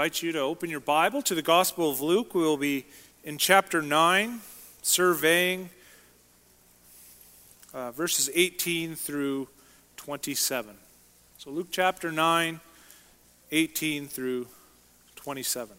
invite 0.00 0.22
you 0.22 0.32
to 0.32 0.40
open 0.40 0.70
your 0.70 0.80
Bible 0.80 1.20
to 1.20 1.34
the 1.34 1.42
Gospel 1.42 1.90
of 1.90 2.00
Luke. 2.00 2.34
We 2.34 2.40
will 2.40 2.56
be 2.56 2.86
in 3.22 3.36
chapter 3.36 3.82
9, 3.82 4.40
surveying 4.80 5.68
uh, 7.74 7.90
verses 7.90 8.30
18 8.32 8.94
through 8.94 9.46
27. 9.98 10.74
So, 11.36 11.50
Luke 11.50 11.66
chapter 11.70 12.10
9, 12.10 12.60
18 13.52 14.08
through 14.08 14.46
27. 15.16 15.76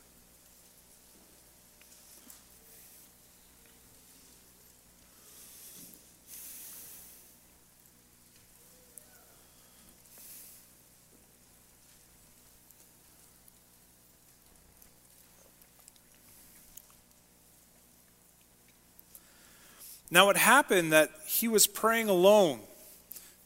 Now 20.11 20.29
it 20.29 20.37
happened 20.37 20.91
that 20.91 21.09
he 21.25 21.47
was 21.47 21.65
praying 21.65 22.09
alone. 22.09 22.59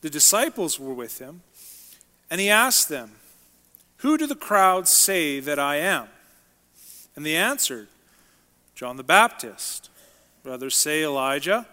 The 0.01 0.09
disciples 0.09 0.79
were 0.79 0.93
with 0.93 1.19
him, 1.19 1.41
and 2.29 2.41
he 2.41 2.49
asked 2.49 2.89
them, 2.89 3.11
Who 3.97 4.17
do 4.17 4.25
the 4.25 4.35
crowds 4.35 4.89
say 4.89 5.39
that 5.39 5.59
I 5.59 5.77
am? 5.77 6.07
And 7.15 7.23
they 7.25 7.35
answered, 7.35 7.87
John 8.73 8.97
the 8.97 9.03
Baptist. 9.03 9.89
Others 10.47 10.75
say 10.75 11.03
Elijah, 11.03 11.65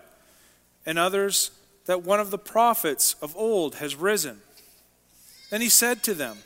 and 0.86 0.98
others 0.98 1.50
that 1.84 2.02
one 2.02 2.20
of 2.20 2.30
the 2.30 2.38
prophets 2.38 3.16
of 3.20 3.36
old 3.36 3.76
has 3.76 3.96
risen. 3.96 4.40
Then 5.50 5.60
he 5.60 5.68
said 5.68 6.02
to 6.04 6.14
them, 6.14 6.38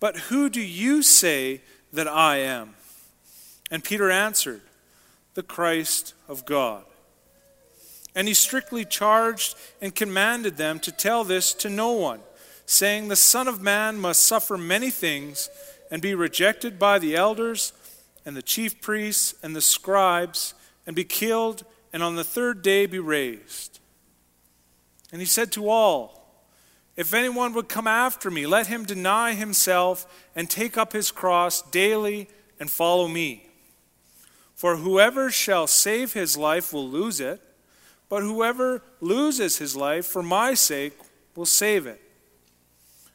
But 0.00 0.16
who 0.16 0.48
do 0.48 0.62
you 0.62 1.02
say 1.02 1.60
that 1.92 2.08
I 2.08 2.38
am? 2.38 2.74
And 3.70 3.84
Peter 3.84 4.10
answered, 4.10 4.62
The 5.34 5.42
Christ 5.42 6.14
of 6.26 6.46
God. 6.46 6.84
And 8.18 8.26
he 8.26 8.34
strictly 8.34 8.84
charged 8.84 9.54
and 9.80 9.94
commanded 9.94 10.56
them 10.56 10.80
to 10.80 10.90
tell 10.90 11.22
this 11.22 11.54
to 11.54 11.70
no 11.70 11.92
one, 11.92 12.18
saying, 12.66 13.06
The 13.06 13.14
Son 13.14 13.46
of 13.46 13.62
Man 13.62 13.96
must 13.96 14.26
suffer 14.26 14.58
many 14.58 14.90
things 14.90 15.48
and 15.88 16.02
be 16.02 16.16
rejected 16.16 16.80
by 16.80 16.98
the 16.98 17.14
elders 17.14 17.72
and 18.26 18.36
the 18.36 18.42
chief 18.42 18.80
priests 18.80 19.36
and 19.40 19.54
the 19.54 19.60
scribes, 19.60 20.54
and 20.84 20.96
be 20.96 21.04
killed, 21.04 21.64
and 21.92 22.02
on 22.02 22.16
the 22.16 22.24
third 22.24 22.60
day 22.60 22.86
be 22.86 22.98
raised. 22.98 23.78
And 25.12 25.20
he 25.20 25.26
said 25.26 25.52
to 25.52 25.68
all, 25.68 26.42
If 26.96 27.14
anyone 27.14 27.52
would 27.52 27.68
come 27.68 27.86
after 27.86 28.32
me, 28.32 28.48
let 28.48 28.66
him 28.66 28.84
deny 28.84 29.34
himself 29.34 30.28
and 30.34 30.50
take 30.50 30.76
up 30.76 30.92
his 30.92 31.12
cross 31.12 31.62
daily 31.62 32.28
and 32.58 32.68
follow 32.68 33.06
me. 33.06 33.48
For 34.56 34.78
whoever 34.78 35.30
shall 35.30 35.68
save 35.68 36.14
his 36.14 36.36
life 36.36 36.72
will 36.72 36.88
lose 36.88 37.20
it 37.20 37.44
but 38.08 38.22
whoever 38.22 38.82
loses 39.00 39.58
his 39.58 39.76
life 39.76 40.06
for 40.06 40.22
my 40.22 40.54
sake 40.54 40.98
will 41.34 41.46
save 41.46 41.86
it. 41.86 42.00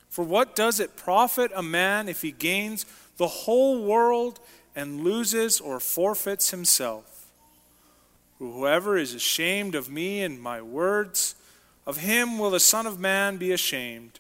For 0.10 0.24
what 0.24 0.56
does 0.56 0.80
it 0.80 0.96
profit 0.96 1.52
a 1.56 1.64
man 1.64 2.08
if 2.08 2.22
he 2.22 2.32
gains 2.32 2.86
the 3.18 3.28
whole 3.28 3.84
world 3.84 4.40
and 4.76 5.04
loses 5.04 5.60
or 5.60 5.80
forfeits 5.80 6.52
himself? 6.52 7.26
Whoever 8.40 8.98
is 8.98 9.14
ashamed 9.14 9.74
of 9.74 9.90
me 9.90 10.22
and 10.22 10.40
my 10.40 10.62
words, 10.62 11.36
of 11.86 11.98
him 11.98 12.38
will 12.38 12.52
the 12.52 12.60
Son 12.60 12.86
of 12.86 13.00
Man 13.00 13.38
be 13.38 13.52
ashamed 13.52 14.20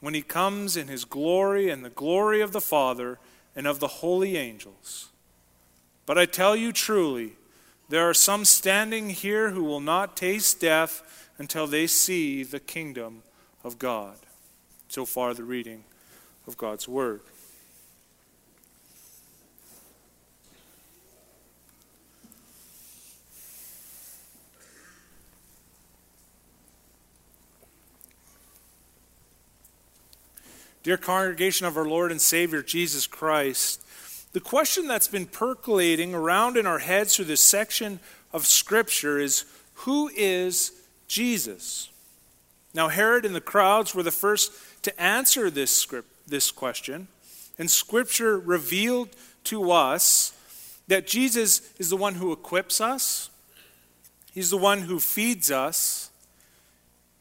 when 0.00 0.14
he 0.14 0.22
comes 0.22 0.76
in 0.76 0.88
his 0.88 1.04
glory 1.04 1.70
and 1.70 1.84
the 1.84 1.90
glory 1.90 2.40
of 2.40 2.52
the 2.52 2.60
Father 2.60 3.18
and 3.54 3.66
of 3.66 3.80
the 3.80 3.88
holy 3.88 4.36
angels. 4.36 5.08
But 6.06 6.18
I 6.18 6.26
tell 6.26 6.56
you 6.56 6.72
truly, 6.72 7.36
there 7.90 8.08
are 8.08 8.14
some 8.14 8.44
standing 8.44 9.10
here 9.10 9.50
who 9.50 9.64
will 9.64 9.80
not 9.80 10.16
taste 10.16 10.60
death 10.60 11.28
until 11.38 11.66
they 11.66 11.88
see 11.88 12.44
the 12.44 12.60
kingdom 12.60 13.24
of 13.64 13.80
God. 13.80 14.14
So 14.86 15.04
far, 15.04 15.34
the 15.34 15.42
reading 15.42 15.82
of 16.46 16.56
God's 16.56 16.86
Word. 16.86 17.20
Dear 30.84 30.96
congregation 30.96 31.66
of 31.66 31.76
our 31.76 31.86
Lord 31.86 32.12
and 32.12 32.20
Savior 32.20 32.62
Jesus 32.62 33.08
Christ, 33.08 33.84
the 34.32 34.40
question 34.40 34.86
that's 34.86 35.08
been 35.08 35.26
percolating 35.26 36.14
around 36.14 36.56
in 36.56 36.66
our 36.66 36.78
heads 36.78 37.16
through 37.16 37.24
this 37.26 37.40
section 37.40 37.98
of 38.32 38.46
Scripture 38.46 39.18
is 39.18 39.44
who 39.74 40.10
is 40.14 40.72
Jesus? 41.08 41.88
Now, 42.72 42.88
Herod 42.88 43.24
and 43.24 43.34
the 43.34 43.40
crowds 43.40 43.94
were 43.94 44.04
the 44.04 44.12
first 44.12 44.52
to 44.82 45.00
answer 45.00 45.50
this, 45.50 45.70
script, 45.72 46.08
this 46.28 46.50
question, 46.50 47.08
and 47.58 47.70
Scripture 47.70 48.38
revealed 48.38 49.08
to 49.44 49.72
us 49.72 50.32
that 50.86 51.06
Jesus 51.06 51.72
is 51.78 51.90
the 51.90 51.96
one 51.96 52.14
who 52.14 52.32
equips 52.32 52.80
us, 52.80 53.30
He's 54.32 54.50
the 54.50 54.56
one 54.56 54.82
who 54.82 55.00
feeds 55.00 55.50
us, 55.50 56.10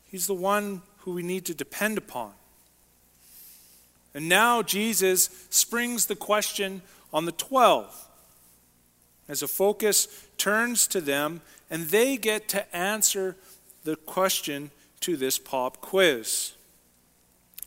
He's 0.05 0.27
the 0.27 0.35
one 0.35 0.83
who 0.99 1.13
we 1.13 1.23
need 1.23 1.45
to 1.45 1.55
depend 1.55 1.97
upon. 1.97 2.33
And 4.13 4.29
now 4.29 4.61
Jesus 4.61 5.29
springs 5.49 6.05
the 6.05 6.15
question 6.15 6.81
on 7.13 7.25
the 7.25 7.31
12 7.31 8.07
as 9.27 9.43
a 9.43 9.47
focus 9.47 10.27
turns 10.37 10.87
to 10.87 11.01
them 11.01 11.41
and 11.69 11.87
they 11.87 12.17
get 12.17 12.47
to 12.49 12.75
answer 12.75 13.35
the 13.83 13.95
question 13.95 14.71
to 15.01 15.15
this 15.15 15.37
pop 15.39 15.79
quiz. 15.81 16.53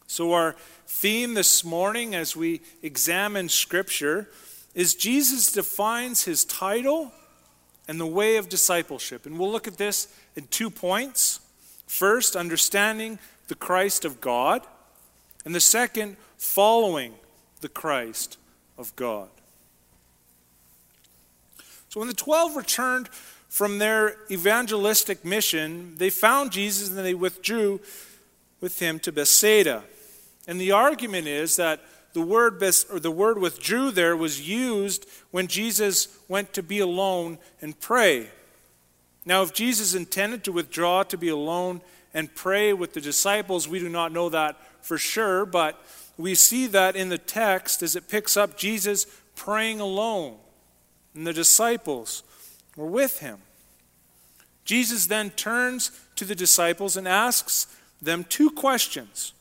So, 0.06 0.32
our 0.32 0.56
theme 0.86 1.34
this 1.34 1.64
morning 1.64 2.14
as 2.14 2.36
we 2.36 2.60
examine 2.82 3.48
Scripture 3.48 4.28
is 4.75 4.94
Jesus 4.94 5.50
defines 5.50 6.24
his 6.24 6.44
title 6.44 7.12
and 7.88 7.98
the 7.98 8.06
way 8.06 8.36
of 8.36 8.48
discipleship. 8.48 9.24
And 9.24 9.38
we'll 9.38 9.50
look 9.50 9.66
at 9.66 9.78
this 9.78 10.09
in 10.36 10.47
two 10.48 10.69
points. 10.69 11.41
First, 11.86 12.36
understanding 12.36 13.19
the 13.48 13.54
Christ 13.54 14.04
of 14.04 14.20
God, 14.20 14.62
and 15.44 15.54
the 15.54 15.60
second, 15.60 16.16
following 16.36 17.14
the 17.60 17.69
Christ 17.69 18.38
of 18.82 18.94
God. 18.97 19.28
So 21.88 22.00
when 22.00 22.09
the 22.09 22.15
12 22.15 22.56
returned 22.56 23.09
from 23.48 23.78
their 23.78 24.16
evangelistic 24.31 25.25
mission, 25.25 25.94
they 25.97 26.10
found 26.10 26.53
Jesus 26.53 26.88
and 26.88 26.98
they 26.98 27.15
withdrew 27.15 27.81
with 28.60 28.81
him 28.81 28.98
to 29.00 29.12
Bethsaida. 29.12 29.84
And 30.47 30.60
the 30.60 30.72
argument 30.72 31.28
is 31.28 31.56
that 31.56 31.81
the 32.12 32.21
word, 32.21 32.62
or 32.91 32.98
the 32.98 33.10
word 33.10 33.38
withdrew 33.38 33.91
there 33.91 34.16
was 34.16 34.47
used 34.47 35.06
when 35.31 35.47
Jesus 35.47 36.19
went 36.28 36.53
to 36.54 36.62
be 36.62 36.81
alone 36.81 37.38
and 37.60 37.78
pray. 37.78 38.31
Now, 39.25 39.42
if 39.42 39.54
Jesus 39.54 39.94
intended 39.94 40.44
to 40.44 40.53
withdraw 40.53 41.04
to 41.04 41.16
be 41.16 41.28
alone 41.28 41.81
and 42.12 42.34
pray 42.34 42.72
with 42.72 42.92
the 42.92 43.00
disciples, 43.00 43.69
we 43.69 43.78
do 43.78 43.88
not 43.88 44.12
know 44.12 44.28
that 44.28 44.59
for 44.84 44.98
sure, 44.98 45.47
but 45.47 45.81
we 46.18 46.34
see 46.34 46.66
that 46.68 46.96
in 46.96 47.08
the 47.08 47.18
text 47.18 47.82
as 47.82 47.96
it 47.96 48.08
picks 48.08 48.36
up 48.36 48.56
Jesus 48.56 49.06
praying 49.34 49.80
alone, 49.80 50.36
and 51.14 51.26
the 51.26 51.32
disciples 51.32 52.22
were 52.76 52.86
with 52.86 53.20
him. 53.20 53.38
Jesus 54.64 55.06
then 55.06 55.30
turns 55.30 55.90
to 56.16 56.24
the 56.24 56.34
disciples 56.34 56.96
and 56.96 57.08
asks 57.08 57.66
them 58.00 58.24
two 58.24 58.50
questions. 58.50 59.32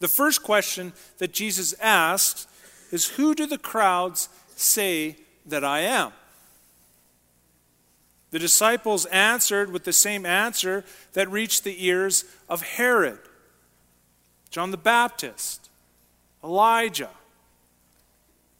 The 0.00 0.08
first 0.08 0.42
question 0.42 0.92
that 1.18 1.32
Jesus 1.32 1.74
asks 1.80 2.46
is 2.90 3.08
Who 3.10 3.34
do 3.34 3.46
the 3.46 3.58
crowds 3.58 4.28
say 4.56 5.16
that 5.46 5.64
I 5.64 5.80
am? 5.80 6.12
The 8.30 8.38
disciples 8.38 9.06
answered 9.06 9.72
with 9.72 9.84
the 9.84 9.92
same 9.92 10.24
answer 10.24 10.84
that 11.12 11.30
reached 11.30 11.64
the 11.64 11.84
ears 11.84 12.24
of 12.48 12.62
Herod 12.62 13.18
John 14.50 14.70
the 14.70 14.76
Baptist, 14.76 15.70
Elijah, 16.42 17.10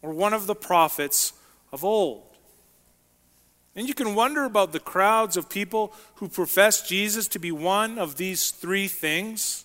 or 0.03 0.13
one 0.13 0.33
of 0.33 0.47
the 0.47 0.55
prophets 0.55 1.33
of 1.73 1.85
old. 1.85 2.23
And 3.77 3.87
you 3.87 3.95
can 3.95 4.15
wonder 4.15 4.45
about 4.45 4.73
the 4.73 4.81
crowds 4.81 5.37
of 5.37 5.49
people 5.49 5.93
who 6.17 6.29
profess 6.29 6.87
Jesus 6.87 7.29
to 7.29 7.39
be 7.39 7.53
one 7.53 7.99
of 7.99 8.17
these 8.17 8.51
three 8.51 8.89
things. 8.89 9.65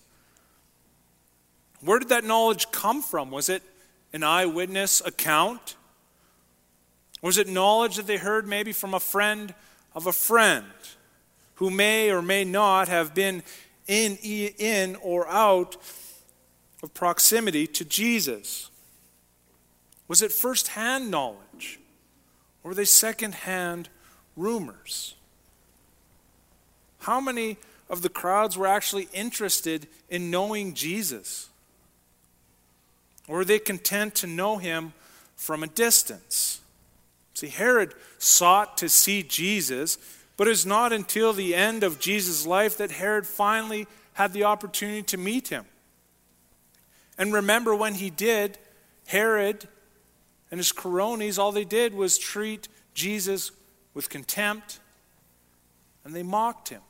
Where 1.82 2.00
did 2.00 2.10
that 2.10 2.24
knowledge 2.24 2.72
come 2.72 3.02
from? 3.02 3.32
Was 3.32 3.50
it 3.50 3.64
an 4.14 4.24
eyewitness 4.24 5.02
account? 5.06 5.76
Was 7.22 7.38
it 7.38 7.48
knowledge 7.48 7.96
that 7.96 8.08
they 8.08 8.18
heard 8.18 8.48
maybe 8.48 8.72
from 8.72 8.94
a 8.94 9.00
friend 9.00 9.54
of 9.94 10.08
a 10.08 10.14
friend 10.14 10.66
who 11.56 11.70
may 11.70 12.12
or 12.12 12.22
may 12.22 12.44
not 12.44 12.88
have 12.88 13.14
been 13.16 13.42
in, 13.88 14.18
in 14.18 14.96
or 15.02 15.28
out 15.28 15.78
of 16.86 16.94
proximity 16.94 17.66
to 17.66 17.84
Jesus. 17.84 18.70
Was 20.08 20.22
it 20.22 20.32
first 20.32 20.70
hand 20.70 21.10
knowledge? 21.10 21.80
Or 22.64 22.70
were 22.70 22.76
they 22.76 22.86
second 22.86 23.34
hand 23.34 23.90
rumors? 24.38 25.16
How 27.00 27.20
many 27.20 27.58
of 27.90 28.04
the 28.04 28.10
crowds 28.10 28.56
were 28.56 28.68
actually 28.68 29.10
interested 29.14 29.88
in 30.10 30.30
knowing 30.30 30.76
Jesus? 30.76 31.50
Or 33.28 33.38
were 33.38 33.46
they 33.46 33.58
content 33.58 34.14
to 34.16 34.28
know 34.28 34.58
him 34.58 34.94
from 35.36 35.64
a 35.64 35.68
distance? 35.68 36.62
See, 37.34 37.48
Herod 37.48 37.96
sought 38.20 38.78
to 38.78 38.90
see 38.90 39.24
Jesus, 39.24 39.98
but 40.38 40.46
it 40.46 40.52
was 40.52 40.68
not 40.68 40.94
until 40.94 41.34
the 41.34 41.56
end 41.56 41.84
of 41.84 42.00
Jesus' 42.00 42.46
life 42.46 42.78
that 42.78 42.92
Herod 42.92 43.26
finally 43.26 43.88
had 44.14 44.34
the 44.34 44.44
opportunity 44.44 45.02
to 45.02 45.18
meet 45.18 45.48
him. 45.48 45.66
And 47.18 47.34
remember, 47.34 47.76
when 47.76 47.96
he 47.96 48.10
did, 48.10 48.58
Herod 49.08 49.68
and 50.52 50.60
his 50.60 50.72
cronies, 50.72 51.38
all 51.38 51.52
they 51.52 51.64
did 51.64 51.94
was 51.94 52.18
treat 52.18 52.68
Jesus 52.94 53.52
with 53.94 54.10
contempt, 54.10 54.80
and 56.04 56.16
they 56.16 56.24
mocked 56.24 56.70
him. 56.70 56.82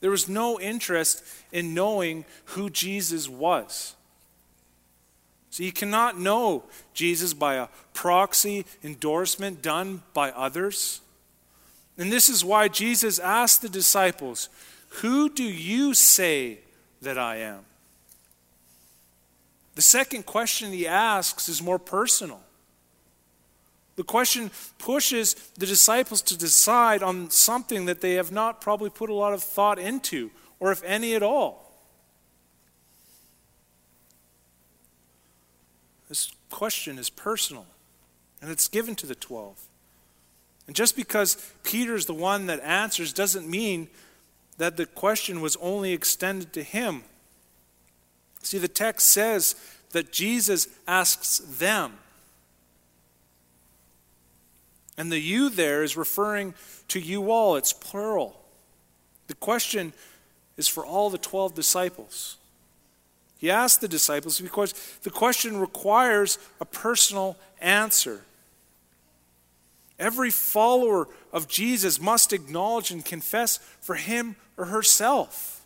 There 0.00 0.10
was 0.10 0.28
no 0.28 0.58
interest 0.58 1.22
in 1.52 1.74
knowing 1.74 2.24
who 2.46 2.70
Jesus 2.70 3.28
was. 3.28 3.94
So 5.50 5.62
you 5.62 5.70
cannot 5.70 6.18
know 6.18 6.64
Jesus 6.94 7.34
by 7.34 7.54
a 7.56 7.68
proxy 7.92 8.64
endorsement 8.82 9.60
done 9.60 10.02
by 10.14 10.30
others. 10.30 11.02
And 11.98 12.10
this 12.10 12.28
is 12.28 12.44
why 12.44 12.68
Jesus 12.68 13.18
asked 13.18 13.60
the 13.60 13.68
disciples, 13.68 14.48
Who 15.02 15.28
do 15.28 15.44
you 15.44 15.92
say 15.92 16.60
that 17.02 17.18
I 17.18 17.36
am? 17.36 17.66
The 19.74 19.82
second 19.82 20.26
question 20.26 20.72
he 20.72 20.86
asks 20.86 21.48
is 21.48 21.62
more 21.62 21.78
personal. 21.78 22.40
The 23.96 24.04
question 24.04 24.50
pushes 24.78 25.34
the 25.58 25.66
disciples 25.66 26.22
to 26.22 26.36
decide 26.36 27.02
on 27.02 27.30
something 27.30 27.86
that 27.86 28.00
they 28.00 28.14
have 28.14 28.32
not 28.32 28.60
probably 28.60 28.90
put 28.90 29.10
a 29.10 29.14
lot 29.14 29.34
of 29.34 29.42
thought 29.42 29.78
into, 29.78 30.30
or 30.60 30.72
if 30.72 30.82
any 30.84 31.14
at 31.14 31.22
all. 31.22 31.72
This 36.08 36.32
question 36.50 36.98
is 36.98 37.10
personal, 37.10 37.66
and 38.40 38.50
it's 38.50 38.68
given 38.68 38.94
to 38.96 39.06
the 39.06 39.14
12. 39.14 39.58
And 40.66 40.76
just 40.76 40.96
because 40.96 41.52
Peter's 41.64 42.06
the 42.06 42.14
one 42.14 42.46
that 42.46 42.60
answers 42.60 43.12
doesn't 43.12 43.48
mean 43.48 43.88
that 44.58 44.76
the 44.76 44.86
question 44.86 45.40
was 45.40 45.56
only 45.56 45.92
extended 45.92 46.52
to 46.52 46.62
him. 46.62 47.04
See, 48.42 48.58
the 48.58 48.68
text 48.68 49.08
says 49.08 49.54
that 49.92 50.12
Jesus 50.12 50.68
asks 50.86 51.38
them. 51.38 51.94
And 54.98 55.10
the 55.10 55.18
you 55.18 55.48
there 55.48 55.82
is 55.82 55.96
referring 55.96 56.54
to 56.88 57.00
you 57.00 57.30
all, 57.30 57.56
it's 57.56 57.72
plural. 57.72 58.38
The 59.28 59.34
question 59.34 59.92
is 60.56 60.68
for 60.68 60.84
all 60.84 61.08
the 61.08 61.18
12 61.18 61.54
disciples. 61.54 62.36
He 63.38 63.50
asked 63.50 63.80
the 63.80 63.88
disciples 63.88 64.40
because 64.40 64.72
the 65.02 65.10
question 65.10 65.58
requires 65.58 66.38
a 66.60 66.64
personal 66.64 67.36
answer. 67.60 68.20
Every 69.98 70.30
follower 70.30 71.08
of 71.32 71.48
Jesus 71.48 72.00
must 72.00 72.32
acknowledge 72.32 72.90
and 72.90 73.04
confess 73.04 73.58
for 73.80 73.94
him 73.94 74.36
or 74.56 74.66
herself. 74.66 75.61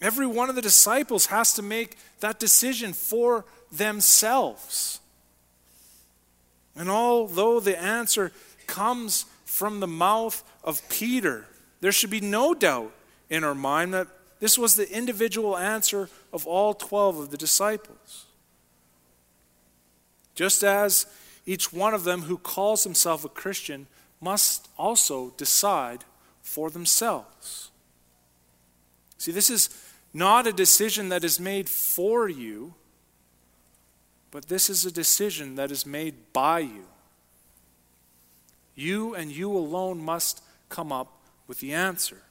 Every 0.00 0.26
one 0.26 0.48
of 0.48 0.56
the 0.56 0.62
disciples 0.62 1.26
has 1.26 1.52
to 1.54 1.62
make 1.62 1.96
that 2.20 2.38
decision 2.38 2.92
for 2.92 3.44
themselves. 3.70 5.00
And 6.74 6.88
although 6.88 7.60
the 7.60 7.78
answer 7.78 8.32
comes 8.66 9.26
from 9.44 9.80
the 9.80 9.86
mouth 9.86 10.42
of 10.64 10.88
Peter, 10.88 11.46
there 11.80 11.92
should 11.92 12.10
be 12.10 12.20
no 12.20 12.54
doubt 12.54 12.92
in 13.28 13.44
our 13.44 13.54
mind 13.54 13.92
that 13.92 14.08
this 14.38 14.56
was 14.56 14.74
the 14.74 14.90
individual 14.90 15.56
answer 15.56 16.08
of 16.32 16.46
all 16.46 16.72
12 16.72 17.18
of 17.18 17.30
the 17.30 17.36
disciples. 17.36 18.26
Just 20.34 20.62
as 20.62 21.06
each 21.44 21.72
one 21.72 21.92
of 21.92 22.04
them 22.04 22.22
who 22.22 22.38
calls 22.38 22.84
himself 22.84 23.24
a 23.24 23.28
Christian 23.28 23.86
must 24.20 24.68
also 24.78 25.34
decide 25.36 26.04
for 26.42 26.70
themselves. 26.70 27.70
See, 29.18 29.32
this 29.32 29.50
is 29.50 29.68
not 30.12 30.46
a 30.46 30.52
decision 30.52 31.08
that 31.10 31.24
is 31.24 31.38
made 31.38 31.68
for 31.68 32.28
you, 32.28 32.74
but 34.30 34.48
this 34.48 34.70
is 34.70 34.84
a 34.84 34.92
decision 34.92 35.56
that 35.56 35.70
is 35.70 35.86
made 35.86 36.32
by 36.32 36.60
you. 36.60 36.84
You 38.74 39.14
and 39.14 39.30
you 39.30 39.52
alone 39.52 40.02
must 40.02 40.42
come 40.68 40.92
up 40.92 41.12
with 41.46 41.60
the 41.60 41.72
answer. 41.72 42.22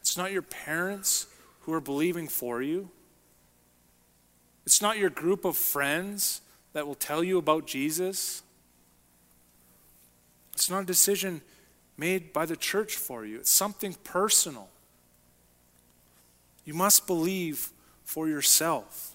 It's 0.00 0.16
not 0.16 0.32
your 0.32 0.42
parents 0.42 1.26
who 1.60 1.72
are 1.72 1.80
believing 1.80 2.28
for 2.28 2.62
you. 2.62 2.90
It's 4.64 4.80
not 4.80 4.98
your 4.98 5.10
group 5.10 5.44
of 5.44 5.56
friends 5.56 6.40
that 6.72 6.86
will 6.86 6.94
tell 6.94 7.24
you 7.24 7.38
about 7.38 7.66
Jesus. 7.66 8.42
It's 10.52 10.70
not 10.70 10.82
a 10.82 10.86
decision 10.86 11.40
made 11.96 12.32
by 12.32 12.46
the 12.46 12.56
church 12.56 12.94
for 12.94 13.24
you, 13.24 13.38
it's 13.38 13.50
something 13.50 13.94
personal. 14.04 14.68
You 16.68 16.74
must 16.74 17.06
believe 17.06 17.70
for 18.04 18.28
yourself. 18.28 19.14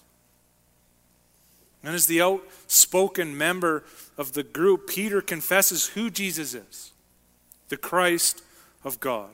And 1.84 1.94
as 1.94 2.08
the 2.08 2.20
outspoken 2.20 3.38
member 3.38 3.84
of 4.18 4.32
the 4.32 4.42
group, 4.42 4.88
Peter 4.88 5.20
confesses 5.20 5.86
who 5.86 6.10
Jesus 6.10 6.54
is 6.54 6.90
the 7.68 7.76
Christ 7.76 8.42
of 8.82 8.98
God. 8.98 9.30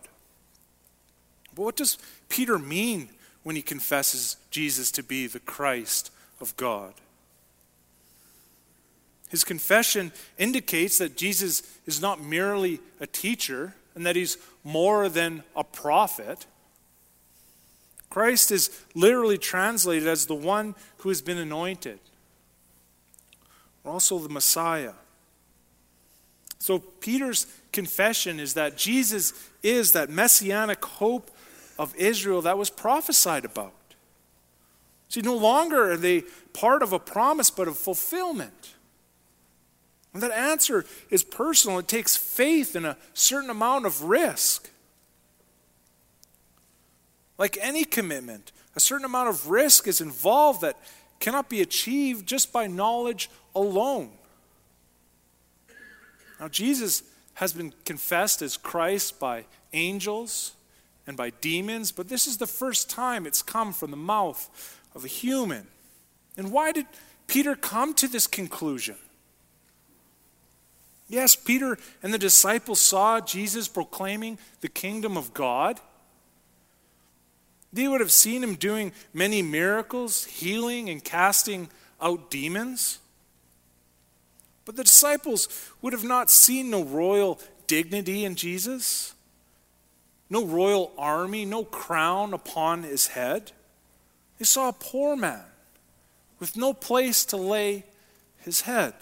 But 1.55 1.63
what 1.63 1.77
does 1.77 1.97
Peter 2.29 2.59
mean 2.59 3.09
when 3.43 3.57
he 3.57 3.63
confesses 3.63 4.37
Jesus 4.51 4.91
to 4.93 5.03
be 5.03 5.27
the 5.27 5.41
Christ 5.41 6.11
of 6.43 6.55
God? 6.59 6.93
His 9.31 9.45
confession 9.45 10.13
indicates 10.37 10.99
that 10.99 11.17
Jesus 11.17 11.63
is 11.87 12.03
not 12.03 12.23
merely 12.23 12.81
a 13.01 13.07
teacher 13.07 13.77
and 13.95 14.05
that 14.05 14.15
he's 14.15 14.37
more 14.63 15.09
than 15.09 15.43
a 15.57 15.65
prophet. 15.65 16.45
Christ 18.11 18.51
is 18.51 18.85
literally 18.95 19.39
translated 19.39 20.09
as 20.09 20.27
the 20.27 20.35
one 20.35 20.75
who 20.99 21.09
has 21.09 21.23
been 21.23 21.39
anointed 21.39 22.01
or 23.85 23.93
also 23.93 24.19
the 24.19 24.29
Messiah. 24.29 24.93
So 26.59 26.79
Peter's 26.79 27.47
confession 27.73 28.41
is 28.41 28.55
that 28.55 28.77
Jesus 28.77 29.33
is 29.63 29.93
that 29.93 30.11
messianic 30.11 30.85
hope 30.85 31.31
of 31.79 31.95
Israel 31.97 32.43
that 32.43 32.59
was 32.59 32.69
prophesied 32.69 33.45
about. 33.45 33.73
See, 35.09 35.23
no 35.23 35.37
longer 35.37 35.93
are 35.93 35.97
they 35.97 36.25
part 36.53 36.83
of 36.83 36.93
a 36.93 36.99
promise, 36.99 37.51
but 37.51 37.69
of 37.69 37.79
fulfillment. 37.79 38.75
And 40.13 40.23
that 40.23 40.33
answer 40.33 40.85
is 41.11 41.23
personal. 41.23 41.79
It 41.79 41.89
takes 41.89 42.17
faith 42.17 42.75
and 42.75 42.85
a 42.85 42.97
certain 43.15 43.51
amount 43.51 43.87
of 43.87 44.03
risk. 44.03 44.70
Like 47.41 47.57
any 47.63 47.85
commitment, 47.87 48.53
a 48.77 48.81
certain 48.81 49.07
amount 49.07 49.31
of 49.31 49.49
risk 49.49 49.89
is 49.89 50.03
involved 50.03 50.61
that 50.61 50.77
cannot 51.21 51.49
be 51.49 51.63
achieved 51.63 52.29
just 52.29 52.53
by 52.53 52.67
knowledge 52.67 53.31
alone. 53.55 54.11
Now, 56.39 56.49
Jesus 56.49 57.03
has 57.35 57.55
been 57.55 57.73
confessed 57.87 58.43
as 58.43 58.59
Christ 58.59 59.19
by 59.19 59.47
angels 59.73 60.53
and 61.07 61.17
by 61.17 61.31
demons, 61.31 61.93
but 61.93 62.09
this 62.11 62.27
is 62.27 62.37
the 62.37 62.47
first 62.47 62.91
time 62.91 63.27
it's 63.27 63.41
come 63.41 63.73
from 63.73 63.91
the 63.91 63.97
mouth 63.97 64.79
of 64.95 65.07
a 65.07 65.09
human. 65.09 65.67
And 66.37 66.53
why 66.53 66.73
did 66.73 66.85
Peter 67.27 67.57
come 67.57 67.95
to 67.95 68.07
this 68.07 68.27
conclusion? 68.27 68.97
Yes, 71.09 71.37
Peter 71.37 71.79
and 72.03 72.13
the 72.13 72.19
disciples 72.19 72.81
saw 72.81 73.19
Jesus 73.19 73.67
proclaiming 73.67 74.39
the 74.61 74.69
kingdom 74.69 75.17
of 75.17 75.33
God. 75.33 75.81
They 77.73 77.87
would 77.87 78.01
have 78.01 78.13
seen 78.13 78.43
him 78.43 78.55
doing 78.55 78.93
many 79.13 79.43
miracles, 79.43 80.25
healing 80.25 80.89
and 80.89 81.03
casting 81.03 81.69
out 82.01 82.31
demons. 82.31 82.99
But 84.65 84.77
the 84.77 84.85
disciples 84.85 85.49
would 85.81 85.93
have 85.93 86.05
not 86.05 86.31
seen 86.31 86.71
no 86.71 86.85
royal 86.85 87.41
dignity 87.67 88.25
in 88.25 88.35
Jesus, 88.35 89.15
no 90.29 90.45
royal 90.45 90.93
army, 90.99 91.45
no 91.45 91.65
crown 91.65 92.35
upon 92.35 92.83
his 92.83 93.09
head. 93.09 93.53
They 94.39 94.45
saw 94.45 94.69
a 94.69 94.73
poor 94.73 95.17
man 95.17 95.45
with 96.39 96.57
no 96.57 96.73
place 96.73 97.25
to 97.27 97.37
lay 97.37 97.85
his 98.39 98.63
head. 98.63 98.95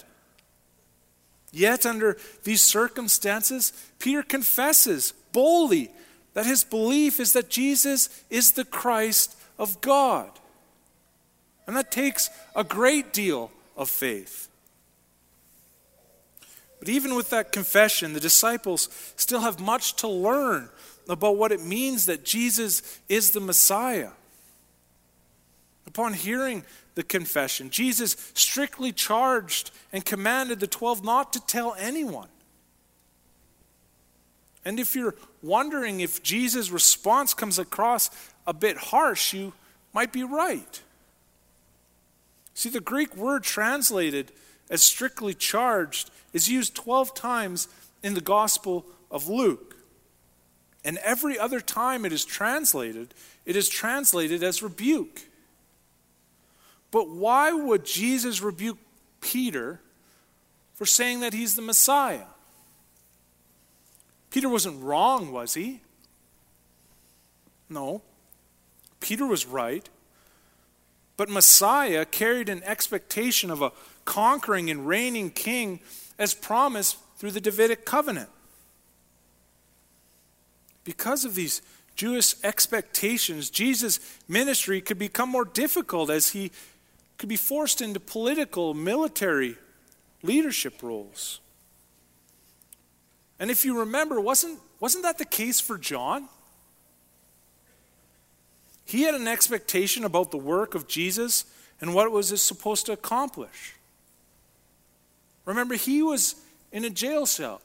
Yet, 1.51 1.85
under 1.85 2.17
these 2.43 2.61
circumstances, 2.61 3.73
Peter 3.97 4.21
confesses 4.21 5.13
boldly 5.31 5.91
that 6.39 6.45
his 6.45 6.63
belief 6.63 7.19
is 7.19 7.33
that 7.33 7.49
Jesus 7.49 8.23
is 8.29 8.53
the 8.53 8.63
Christ 8.63 9.35
of 9.57 9.81
God. 9.81 10.31
And 11.67 11.75
that 11.75 11.91
takes 11.91 12.29
a 12.55 12.63
great 12.63 13.11
deal 13.11 13.51
of 13.75 13.89
faith. 13.89 14.47
But 16.79 16.87
even 16.87 17.13
with 17.13 17.29
that 17.31 17.51
confession, 17.51 18.13
the 18.13 18.21
disciples 18.21 18.87
still 19.17 19.41
have 19.41 19.59
much 19.59 19.97
to 19.97 20.07
learn 20.07 20.69
about 21.09 21.35
what 21.35 21.51
it 21.51 21.61
means 21.61 22.05
that 22.05 22.23
Jesus 22.23 23.01
is 23.09 23.31
the 23.31 23.41
Messiah. 23.41 24.11
Upon 25.87 26.13
hearing 26.13 26.63
the 26.95 27.03
confession, 27.03 27.69
Jesus 27.69 28.31
strictly 28.33 28.93
charged 28.93 29.71
and 29.91 30.05
commanded 30.05 30.61
the 30.61 30.67
12 30.67 31.03
not 31.03 31.33
to 31.33 31.45
tell 31.45 31.75
anyone. 31.77 32.29
And 34.65 34.79
if 34.79 34.95
you're 34.95 35.15
wondering 35.41 35.99
if 35.99 36.21
Jesus' 36.21 36.69
response 36.69 37.33
comes 37.33 37.59
across 37.59 38.09
a 38.45 38.53
bit 38.53 38.77
harsh, 38.77 39.33
you 39.33 39.53
might 39.93 40.11
be 40.11 40.23
right. 40.23 40.81
See, 42.53 42.69
the 42.69 42.81
Greek 42.81 43.15
word 43.15 43.43
translated 43.43 44.31
as 44.69 44.83
strictly 44.83 45.33
charged 45.33 46.11
is 46.33 46.49
used 46.49 46.75
12 46.75 47.13
times 47.13 47.67
in 48.03 48.13
the 48.13 48.21
Gospel 48.21 48.85
of 49.09 49.27
Luke. 49.27 49.77
And 50.83 50.97
every 50.99 51.37
other 51.37 51.59
time 51.59 52.05
it 52.05 52.13
is 52.13 52.25
translated, 52.25 53.13
it 53.45 53.55
is 53.55 53.69
translated 53.69 54.43
as 54.43 54.63
rebuke. 54.63 55.21
But 56.91 57.09
why 57.09 57.51
would 57.51 57.85
Jesus 57.85 58.41
rebuke 58.41 58.77
Peter 59.21 59.79
for 60.73 60.85
saying 60.85 61.19
that 61.19 61.33
he's 61.33 61.55
the 61.55 61.61
Messiah? 61.61 62.25
Peter 64.29 64.49
wasn't 64.49 64.81
wrong, 64.81 65.31
was 65.31 65.53
he? 65.55 65.81
No. 67.69 68.01
Peter 68.99 69.25
was 69.25 69.45
right. 69.45 69.87
But 71.17 71.29
Messiah 71.29 72.05
carried 72.05 72.49
an 72.49 72.63
expectation 72.63 73.51
of 73.51 73.61
a 73.61 73.71
conquering 74.05 74.69
and 74.69 74.87
reigning 74.87 75.31
king 75.31 75.79
as 76.17 76.33
promised 76.33 76.97
through 77.17 77.31
the 77.31 77.41
Davidic 77.41 77.85
covenant. 77.85 78.29
Because 80.83 81.25
of 81.25 81.35
these 81.35 81.61
Jewish 81.95 82.35
expectations, 82.43 83.49
Jesus' 83.49 83.99
ministry 84.27 84.79
could 84.79 84.97
become 84.97 85.29
more 85.29 85.45
difficult 85.45 86.09
as 86.09 86.29
he 86.29 86.51
could 87.17 87.29
be 87.29 87.35
forced 87.35 87.81
into 87.81 87.99
political, 87.99 88.73
military 88.73 89.57
leadership 90.23 90.81
roles. 90.81 91.41
And 93.39 93.49
if 93.49 93.63
you 93.63 93.79
remember, 93.79 94.19
wasn't, 94.19 94.59
wasn't 94.79 95.03
that 95.03 95.17
the 95.17 95.25
case 95.25 95.59
for 95.59 95.77
John? 95.77 96.27
He 98.85 99.03
had 99.03 99.15
an 99.15 99.27
expectation 99.27 100.03
about 100.03 100.31
the 100.31 100.37
work 100.37 100.75
of 100.75 100.87
Jesus 100.87 101.45
and 101.79 101.93
what 101.93 102.11
was 102.11 102.31
it 102.31 102.33
was 102.33 102.41
supposed 102.41 102.87
to 102.87 102.91
accomplish. 102.91 103.75
Remember, 105.45 105.75
he 105.75 106.03
was 106.03 106.35
in 106.71 106.83
a 106.83 106.89
jail 106.89 107.25
cell. 107.25 107.61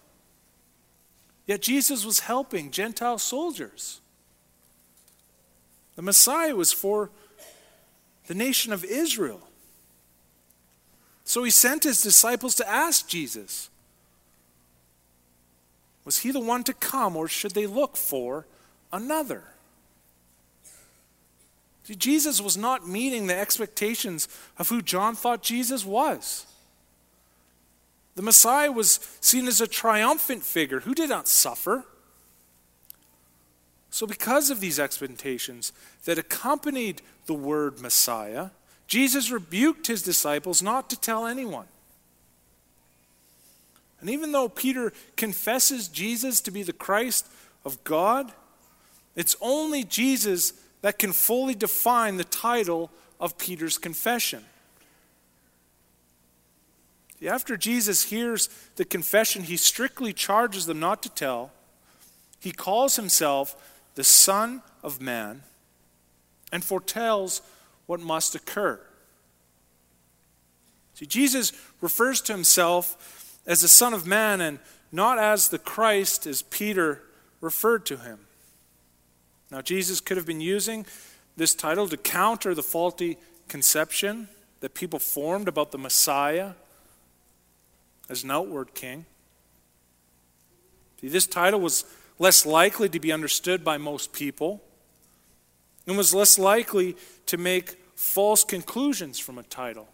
Yet 1.46 1.60
Jesus 1.60 2.04
was 2.06 2.20
helping 2.20 2.70
Gentile 2.70 3.18
soldiers. 3.18 4.00
The 5.96 6.02
Messiah 6.02 6.54
was 6.54 6.72
for 6.72 7.10
the 8.26 8.34
nation 8.34 8.72
of 8.72 8.84
Israel. 8.84 9.40
So 11.24 11.42
he 11.42 11.50
sent 11.50 11.84
his 11.84 12.00
disciples 12.02 12.54
to 12.56 12.68
ask 12.68 13.08
Jesus 13.08 13.70
Was 16.04 16.18
he 16.18 16.30
the 16.30 16.40
one 16.40 16.64
to 16.64 16.74
come, 16.74 17.16
or 17.16 17.28
should 17.28 17.52
they 17.52 17.66
look 17.66 17.96
for 17.96 18.46
another? 18.92 19.44
See, 21.84 21.94
Jesus 21.94 22.40
was 22.40 22.56
not 22.56 22.88
meeting 22.88 23.26
the 23.26 23.36
expectations 23.36 24.26
of 24.58 24.68
who 24.68 24.80
John 24.82 25.14
thought 25.14 25.42
Jesus 25.42 25.84
was. 25.84 26.46
The 28.14 28.22
Messiah 28.22 28.72
was 28.72 29.00
seen 29.20 29.46
as 29.46 29.60
a 29.60 29.66
triumphant 29.66 30.44
figure 30.44 30.80
who 30.80 30.94
did 30.94 31.10
not 31.10 31.28
suffer. 31.28 31.84
So, 33.90 34.06
because 34.06 34.50
of 34.50 34.60
these 34.60 34.80
expectations 34.80 35.72
that 36.04 36.18
accompanied 36.18 37.02
the 37.26 37.34
word 37.34 37.80
Messiah, 37.80 38.50
Jesus 38.86 39.30
rebuked 39.30 39.86
his 39.86 40.02
disciples 40.02 40.62
not 40.62 40.90
to 40.90 41.00
tell 41.00 41.26
anyone. 41.26 41.66
And 44.04 44.10
even 44.10 44.32
though 44.32 44.50
Peter 44.50 44.92
confesses 45.16 45.88
Jesus 45.88 46.42
to 46.42 46.50
be 46.50 46.62
the 46.62 46.74
Christ 46.74 47.26
of 47.64 47.82
God, 47.84 48.34
it's 49.16 49.34
only 49.40 49.82
Jesus 49.82 50.52
that 50.82 50.98
can 50.98 51.10
fully 51.10 51.54
define 51.54 52.18
the 52.18 52.24
title 52.24 52.90
of 53.18 53.38
Peter's 53.38 53.78
confession. 53.78 54.44
After 57.26 57.56
Jesus 57.56 58.02
hears 58.02 58.50
the 58.76 58.84
confession, 58.84 59.44
he 59.44 59.56
strictly 59.56 60.12
charges 60.12 60.66
them 60.66 60.80
not 60.80 61.02
to 61.04 61.08
tell. 61.08 61.52
He 62.40 62.52
calls 62.52 62.96
himself 62.96 63.56
the 63.94 64.04
Son 64.04 64.60
of 64.82 65.00
Man 65.00 65.44
and 66.52 66.62
foretells 66.62 67.40
what 67.86 68.00
must 68.00 68.34
occur. 68.34 68.78
See, 70.92 71.06
Jesus 71.06 71.52
refers 71.80 72.20
to 72.20 72.34
himself 72.34 73.23
as 73.46 73.60
the 73.60 73.68
Son 73.68 73.94
of 73.94 74.06
Man 74.06 74.40
and 74.40 74.58
not 74.90 75.18
as 75.18 75.48
the 75.48 75.58
Christ 75.58 76.26
as 76.26 76.42
Peter 76.42 77.02
referred 77.40 77.84
to 77.86 77.96
him. 77.98 78.20
Now, 79.50 79.60
Jesus 79.60 80.00
could 80.00 80.16
have 80.16 80.26
been 80.26 80.40
using 80.40 80.86
this 81.36 81.54
title 81.54 81.88
to 81.88 81.96
counter 81.96 82.54
the 82.54 82.62
faulty 82.62 83.18
conception 83.48 84.28
that 84.60 84.74
people 84.74 84.98
formed 84.98 85.48
about 85.48 85.72
the 85.72 85.78
Messiah 85.78 86.52
as 88.08 88.24
an 88.24 88.30
outward 88.30 88.74
king. 88.74 89.04
See, 91.00 91.08
this 91.08 91.26
title 91.26 91.60
was 91.60 91.84
less 92.18 92.46
likely 92.46 92.88
to 92.88 93.00
be 93.00 93.12
understood 93.12 93.64
by 93.64 93.78
most 93.78 94.12
people 94.12 94.62
and 95.86 95.96
was 95.96 96.14
less 96.14 96.38
likely 96.38 96.96
to 97.26 97.36
make 97.36 97.76
false 97.94 98.44
conclusions 98.44 99.18
from 99.18 99.38
a 99.38 99.42
title. 99.42 99.88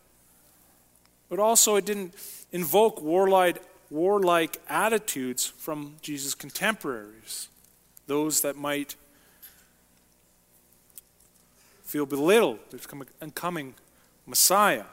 But 1.30 1.38
also, 1.38 1.76
it 1.76 1.86
didn't 1.86 2.12
invoke 2.52 3.00
warlike, 3.00 3.62
warlike 3.88 4.60
attitudes 4.68 5.46
from 5.46 5.94
Jesus' 6.02 6.34
contemporaries, 6.34 7.48
those 8.06 8.42
that 8.42 8.56
might 8.56 8.96
feel 11.84 12.04
belittled. 12.04 12.58
There's 12.70 12.86
a 13.20 13.30
coming 13.30 13.74
Messiah. 14.26 14.84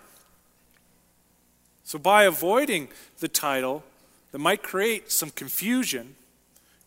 So, 1.84 1.98
by 1.98 2.24
avoiding 2.24 2.90
the 3.20 3.28
title 3.28 3.84
that 4.32 4.40
might 4.40 4.62
create 4.62 5.12
some 5.12 5.32
confusion, 5.32 6.16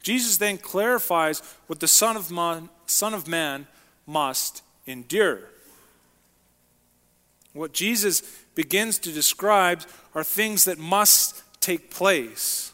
Jesus 0.02 0.36
then 0.36 0.58
clarifies 0.58 1.42
what 1.66 1.80
the 1.80 1.88
Son 1.88 2.16
of 2.16 2.30
Man, 2.30 2.68
Son 2.86 3.14
of 3.14 3.26
Man 3.26 3.66
must 4.06 4.62
endure. 4.86 5.40
What 7.52 7.72
Jesus 7.72 8.39
begins 8.54 8.98
to 8.98 9.12
describe 9.12 9.82
are 10.14 10.24
things 10.24 10.64
that 10.64 10.78
must 10.78 11.42
take 11.60 11.90
place. 11.90 12.72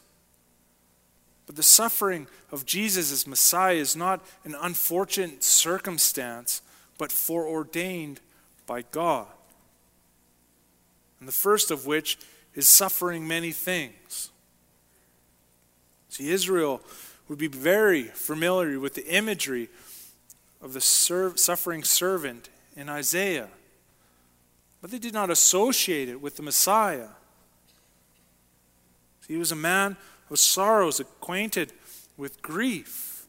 But 1.46 1.56
the 1.56 1.62
suffering 1.62 2.26
of 2.50 2.66
Jesus 2.66 3.12
as 3.12 3.26
Messiah 3.26 3.74
is 3.74 3.96
not 3.96 4.24
an 4.44 4.56
unfortunate 4.60 5.44
circumstance, 5.44 6.62
but 6.98 7.12
foreordained 7.12 8.20
by 8.66 8.82
God 8.90 9.26
and 11.18 11.28
the 11.28 11.32
first 11.32 11.70
of 11.70 11.86
which 11.86 12.18
is 12.54 12.68
suffering 12.68 13.26
many 13.26 13.52
things. 13.52 14.30
See, 16.08 16.30
Israel 16.30 16.80
would 17.28 17.38
be 17.38 17.48
very 17.48 18.04
familiar 18.04 18.78
with 18.78 18.94
the 18.94 19.06
imagery 19.06 19.68
of 20.62 20.72
the 20.72 20.80
suffering 20.80 21.84
servant 21.84 22.48
in 22.76 22.88
Isaiah, 22.88 23.48
but 24.86 24.92
they 24.92 24.98
did 25.00 25.14
not 25.14 25.30
associate 25.30 26.08
it 26.08 26.20
with 26.20 26.36
the 26.36 26.44
Messiah. 26.44 27.08
He 29.26 29.36
was 29.36 29.50
a 29.50 29.56
man 29.56 29.96
of 30.30 30.38
sorrows, 30.38 31.00
acquainted 31.00 31.72
with 32.16 32.40
grief. 32.40 33.26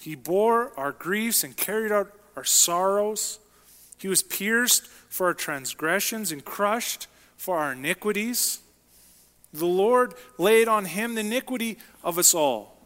He 0.00 0.14
bore 0.14 0.72
our 0.78 0.92
griefs 0.92 1.44
and 1.44 1.54
carried 1.54 1.92
out 1.92 2.10
our 2.36 2.44
sorrows. 2.44 3.38
He 3.98 4.08
was 4.08 4.22
pierced 4.22 4.86
for 4.86 5.26
our 5.26 5.34
transgressions 5.34 6.32
and 6.32 6.42
crushed 6.42 7.06
for 7.36 7.58
our 7.58 7.72
iniquities. 7.72 8.60
The 9.52 9.66
Lord 9.66 10.14
laid 10.38 10.68
on 10.68 10.86
him 10.86 11.16
the 11.16 11.20
iniquity 11.20 11.76
of 12.02 12.16
us 12.16 12.32
all. 12.32 12.78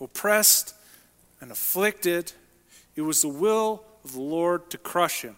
Oppressed 0.00 0.72
and 1.40 1.50
afflicted, 1.50 2.30
it 2.94 3.02
was 3.02 3.22
the 3.22 3.28
will 3.28 3.82
of 4.04 4.12
the 4.12 4.20
Lord 4.20 4.70
to 4.70 4.78
crush 4.78 5.22
him. 5.22 5.34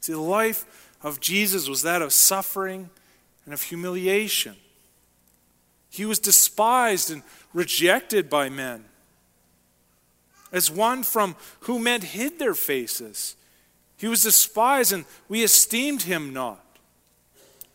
See, 0.00 0.12
the 0.12 0.20
life 0.20 0.94
of 1.02 1.20
Jesus 1.20 1.68
was 1.68 1.82
that 1.82 2.02
of 2.02 2.12
suffering 2.12 2.90
and 3.44 3.54
of 3.54 3.62
humiliation. 3.62 4.56
He 5.90 6.04
was 6.04 6.18
despised 6.18 7.10
and 7.10 7.22
rejected 7.52 8.28
by 8.28 8.48
men 8.48 8.84
as 10.52 10.70
one 10.70 11.02
from 11.02 11.36
whom 11.60 11.84
men 11.84 12.00
hid 12.00 12.38
their 12.38 12.54
faces. 12.54 13.36
He 13.96 14.08
was 14.08 14.22
despised, 14.22 14.92
and 14.92 15.04
we 15.28 15.42
esteemed 15.42 16.02
him 16.02 16.32
not. 16.32 16.64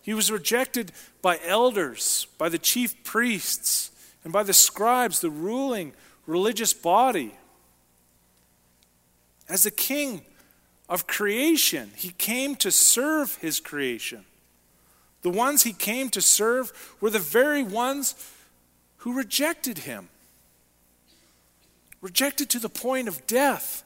He 0.02 0.14
was 0.14 0.32
rejected 0.32 0.92
by 1.22 1.40
elders, 1.46 2.28
by 2.38 2.50
the 2.50 2.58
chief 2.58 3.04
priests, 3.04 3.92
and 4.24 4.34
by 4.34 4.44
the 4.44 4.54
scribes, 4.54 5.20
the 5.20 5.30
ruling 5.30 5.94
religious 6.26 6.74
body. 6.74 7.36
As 9.48 9.64
the 9.64 9.72
king 9.72 10.24
of 10.94 11.08
creation, 11.08 11.90
he 11.96 12.12
came 12.12 12.56
to 12.56 12.70
serve 12.70 13.38
his 13.38 13.60
creation. 13.60 14.24
The 15.24 15.32
ones 15.32 15.64
he 15.64 15.74
came 15.74 16.10
to 16.10 16.22
serve 16.22 16.72
were 17.02 17.10
the 17.10 17.18
very 17.18 17.64
ones 17.64 18.14
who 18.98 19.18
rejected 19.18 19.80
him, 19.80 20.10
rejected 22.00 22.48
to 22.52 22.60
the 22.60 22.70
point 22.70 23.08
of 23.08 23.26
death. 23.26 23.84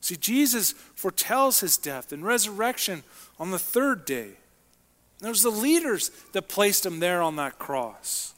See, 0.00 0.14
Jesus 0.14 0.70
foretells 0.94 1.58
his 1.58 1.76
death 1.76 2.12
and 2.12 2.24
resurrection 2.24 3.02
on 3.40 3.50
the 3.50 3.58
third 3.58 4.04
day. 4.04 4.30
And 5.18 5.26
it 5.26 5.28
was 5.28 5.42
the 5.42 5.50
leaders 5.50 6.12
that 6.34 6.48
placed 6.48 6.86
him 6.86 7.00
there 7.00 7.20
on 7.20 7.34
that 7.34 7.58
cross. 7.58 8.32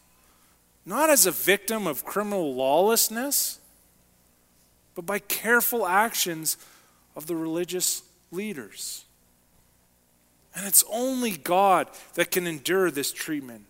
Not 0.87 1.11
as 1.11 1.27
a 1.27 1.33
victim 1.33 1.87
of 1.87 2.07
criminal 2.07 2.55
lawlessness, 2.55 3.61
but 4.95 5.05
by 5.05 5.19
careful 5.19 5.87
actions 5.87 6.57
of 7.17 7.27
the 7.27 7.37
religious 7.37 8.03
leaders. 8.31 9.05
And 10.55 10.67
it's 10.67 10.85
only 10.91 11.33
God 11.33 11.89
that 12.15 12.31
can 12.31 12.47
endure 12.47 12.91
this 12.91 13.13
treatment. 13.13 13.67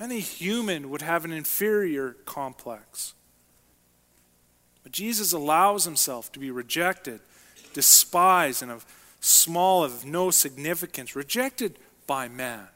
Any 0.00 0.20
human 0.20 0.90
would 0.90 1.02
have 1.02 1.24
an 1.24 1.32
inferior 1.32 2.16
complex. 2.24 3.14
But 4.82 4.92
Jesus 4.92 5.32
allows 5.32 5.84
himself 5.84 6.32
to 6.32 6.38
be 6.38 6.50
rejected, 6.50 7.20
despised, 7.72 8.62
and 8.62 8.70
of 8.70 8.84
small, 9.20 9.84
of 9.84 10.04
no 10.04 10.30
significance, 10.30 11.16
rejected 11.16 11.78
by 12.06 12.28
man, 12.28 12.68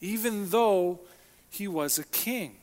even 0.00 0.50
though 0.50 1.00
he 1.50 1.68
was 1.68 1.98
a 1.98 2.04
king. 2.04 2.56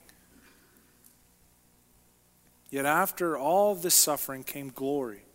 Yet 2.74 2.88
after 2.88 3.38
all 3.38 3.76
this 3.76 3.94
suffering 3.94 4.44
came 4.44 4.70
glory. 4.70 5.26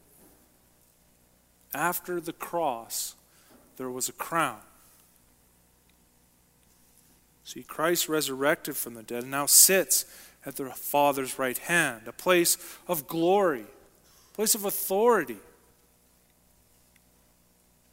After 1.72 2.20
the 2.20 2.32
cross, 2.32 3.14
there 3.76 3.88
was 3.88 4.08
a 4.08 4.12
crown. 4.12 4.58
See, 7.44 7.62
Christ 7.62 8.08
resurrected 8.08 8.76
from 8.76 8.94
the 8.94 9.04
dead 9.04 9.22
and 9.22 9.30
now 9.30 9.46
sits 9.46 10.04
at 10.44 10.56
the 10.56 10.70
Father's 10.70 11.38
right 11.38 11.56
hand, 11.56 12.08
a 12.08 12.12
place 12.12 12.58
of 12.88 13.06
glory, 13.06 13.66
a 14.32 14.34
place 14.34 14.56
of 14.56 14.64
authority. 14.64 15.38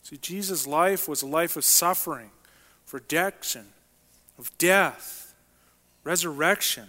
See, 0.01 0.17
Jesus' 0.17 0.65
life 0.65 1.07
was 1.07 1.21
a 1.21 1.27
life 1.27 1.55
of 1.55 1.65
suffering, 1.65 2.31
rejection, 2.91 3.67
of 4.39 4.49
death, 4.57 5.35
resurrection. 6.03 6.87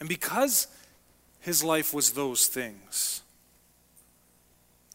And 0.00 0.08
because 0.08 0.66
his 1.40 1.64
life 1.64 1.94
was 1.94 2.12
those 2.12 2.46
things, 2.46 3.22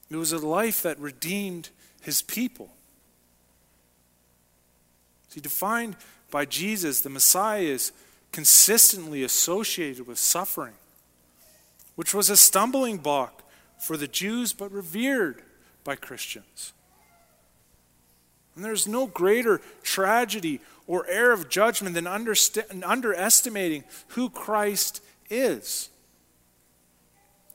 it 0.10 0.16
was 0.18 0.34
a 0.34 0.46
life 0.46 0.84
that 0.84 1.00
redeemed 1.00 1.70
his 2.02 2.22
people. 2.22 2.70
See, 5.30 5.40
defined 5.40 5.96
by 6.30 6.46
Jesus, 6.46 7.02
the 7.02 7.10
Messiah 7.10 7.62
is 7.62 7.94
consistently 8.32 9.24
associated 9.24 10.06
with 10.06 10.20
suffering, 10.20 10.74
which 11.96 12.14
was 12.14 12.30
a 12.30 12.38
stumbling 12.38 12.98
block 12.98 13.44
for 13.80 13.98
the 13.98 14.08
Jews 14.08 14.54
but 14.54 14.72
revered 14.72 15.42
by 15.84 15.96
Christians. 15.96 16.74
And 18.56 18.66
there's 18.66 18.88
no 18.88 19.08
greater 19.08 19.62
tragedy 19.82 20.60
or 20.92 21.08
error 21.08 21.32
of 21.32 21.48
judgment 21.48 21.96
than 21.96 22.06
underestimating 22.06 23.82
who 24.10 24.30
Christ 24.30 25.02
is. 25.30 25.88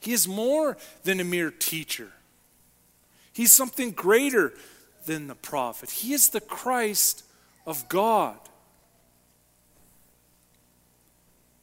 He 0.00 0.14
is 0.14 0.26
more 0.26 0.78
than 1.04 1.20
a 1.20 1.24
mere 1.24 1.50
teacher, 1.50 2.08
He's 3.34 3.52
something 3.52 3.90
greater 3.90 4.54
than 5.04 5.26
the 5.26 5.34
prophet. 5.34 5.90
He 5.90 6.14
is 6.14 6.30
the 6.30 6.40
Christ 6.40 7.24
of 7.66 7.86
God. 7.90 8.38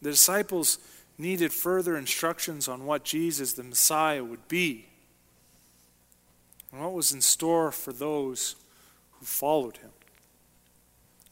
The 0.04 0.12
disciples 0.12 0.78
needed 1.18 1.52
further 1.52 1.98
instructions 1.98 2.68
on 2.68 2.86
what 2.86 3.04
Jesus, 3.04 3.54
the 3.54 3.64
Messiah, 3.64 4.24
would 4.24 4.48
be 4.48 4.86
and 6.72 6.82
what 6.82 6.94
was 6.94 7.12
in 7.12 7.22
store 7.22 7.72
for 7.72 7.92
those 7.92 8.56
who 9.14 9.26
followed 9.26 9.78
him. 9.78 9.90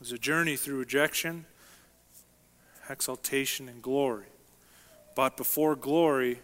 It 0.02 0.06
was 0.06 0.12
a 0.14 0.18
journey 0.18 0.56
through 0.56 0.80
rejection, 0.80 1.46
exaltation, 2.90 3.70
and 3.70 3.84
glory. 3.84 4.26
But 5.14 5.38
before 5.38 5.76
glory, 5.76 6.40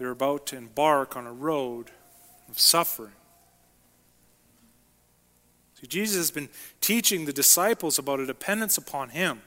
they're 0.00 0.10
about 0.10 0.46
to 0.48 0.56
embark 0.56 1.16
on 1.16 1.28
a 1.28 1.32
road 1.32 1.92
of 2.48 2.58
suffering. 2.58 3.12
See, 5.80 5.86
Jesus 5.86 6.16
has 6.16 6.32
been 6.32 6.48
teaching 6.80 7.24
the 7.24 7.32
disciples 7.32 8.00
about 8.00 8.18
a 8.18 8.26
dependence 8.26 8.76
upon 8.76 9.10
Him 9.10 9.42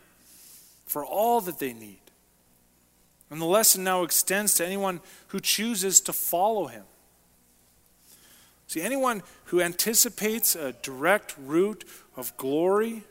for 0.86 1.04
all 1.04 1.42
that 1.42 1.60
they 1.60 1.74
need. 1.74 2.00
And 3.30 3.42
the 3.42 3.46
lesson 3.46 3.84
now 3.84 4.04
extends 4.04 4.54
to 4.56 4.66
anyone 4.66 5.02
who 5.28 5.42
chooses 5.42 6.00
to 6.00 6.14
follow 6.14 6.68
Him. 6.68 6.86
See, 8.68 8.82
anyone 8.82 9.24
who 9.46 9.60
anticipates 9.60 10.56
a 10.56 10.72
direct 10.72 11.36
route 11.38 11.84
of 12.16 12.38
glory, 12.38 13.04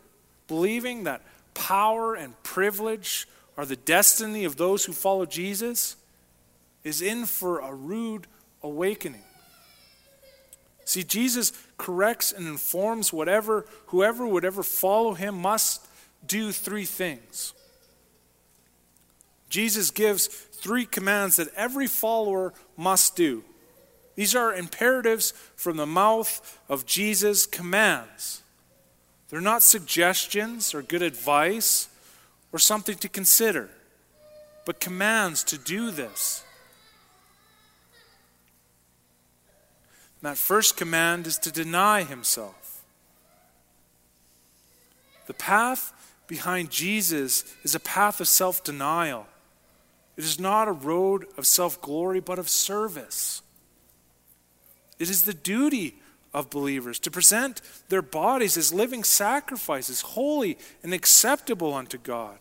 believing 0.49 1.05
that 1.05 1.23
power 1.55 2.15
and 2.15 2.41
privilege 2.43 3.29
are 3.57 3.67
the 3.67 3.77
destiny 3.77 4.45
of 4.45 4.57
those 4.57 4.85
who 4.85 4.93
follow 4.93 5.27
Jesus, 5.27 5.97
is 6.85 7.03
in 7.03 7.27
for 7.27 7.61
a 7.61 7.75
rude 7.75 8.27
awakening. 8.63 9.23
See, 10.85 11.03
Jesus 11.03 11.53
corrects 11.77 12.33
and 12.33 12.47
informs 12.47 13.13
whatever 13.13 13.67
whoever 13.87 14.27
would 14.27 14.45
ever 14.45 14.63
follow 14.63 15.15
him 15.15 15.41
must 15.41 15.87
do 16.27 16.51
three 16.51 16.87
things. 16.87 17.53
Jesus 19.51 19.91
gives 19.91 20.27
three 20.27 20.87
commands 20.87 21.37
that 21.37 21.53
every 21.55 21.87
follower 21.87 22.55
must 22.77 23.17
do. 23.17 23.45
These 24.15 24.35
are 24.35 24.55
imperatives 24.55 25.33
from 25.57 25.77
the 25.77 25.87
mouth 25.87 26.59
of 26.69 26.87
Jesus' 26.87 27.47
commands. 27.47 28.43
They're 29.29 29.41
not 29.41 29.63
suggestions 29.63 30.75
or 30.75 30.83
good 30.83 31.03
advice 31.03 31.89
or 32.53 32.59
something 32.59 32.97
to 32.99 33.09
consider, 33.09 33.69
but 34.65 34.81
commands 34.81 35.45
to 35.45 35.59
do 35.59 35.91
this. 35.91 36.45
And 40.21 40.31
that 40.31 40.39
first 40.39 40.77
command 40.77 41.27
is 41.27 41.39
to 41.39 41.53
deny 41.53 42.03
himself. 42.03 42.83
The 45.27 45.35
path 45.35 45.93
behind 46.27 46.71
Jesus 46.71 47.45
is 47.63 47.75
a 47.75 47.81
path 47.81 48.21
of 48.21 48.29
self 48.29 48.65
denial. 48.65 49.27
It 50.17 50.25
is 50.25 50.41
not 50.41 50.67
a 50.67 50.73
road 50.73 51.27
of 51.37 51.47
self 51.47 51.81
glory, 51.81 52.21
but 52.21 52.39
of 52.39 52.49
service. 52.49 53.43
It 54.99 55.11
is 55.11 55.23
the 55.23 55.35
duty 55.35 55.95
of 56.35 56.51
believers 56.51 56.99
to 57.01 57.11
present 57.11 57.61
their 57.89 58.03
bodies 58.03 58.57
as 58.57 58.73
living 58.73 59.05
sacrifices, 59.05 60.01
holy 60.01 60.59
and 60.83 60.93
acceptable 60.93 61.75
unto 61.75 61.99
God. 61.99 62.39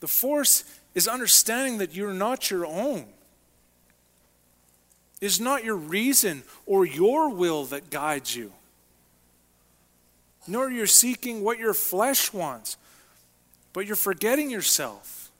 The 0.00 0.08
force 0.08 0.64
is 0.94 1.08
understanding 1.08 1.78
that 1.78 1.94
you're 1.94 2.14
not 2.14 2.50
your 2.50 2.66
own. 2.66 3.06
It 5.20 5.26
is 5.26 5.40
not 5.40 5.64
your 5.64 5.76
reason 5.76 6.42
or 6.66 6.84
your 6.84 7.30
will 7.30 7.64
that 7.66 7.90
guides 7.90 8.36
you, 8.36 8.52
nor 10.46 10.70
you're 10.70 10.86
seeking 10.86 11.42
what 11.42 11.58
your 11.58 11.74
flesh 11.74 12.32
wants, 12.32 12.76
but 13.72 13.86
you're 13.86 13.96
forgetting 13.96 14.50
yourself. 14.50 15.30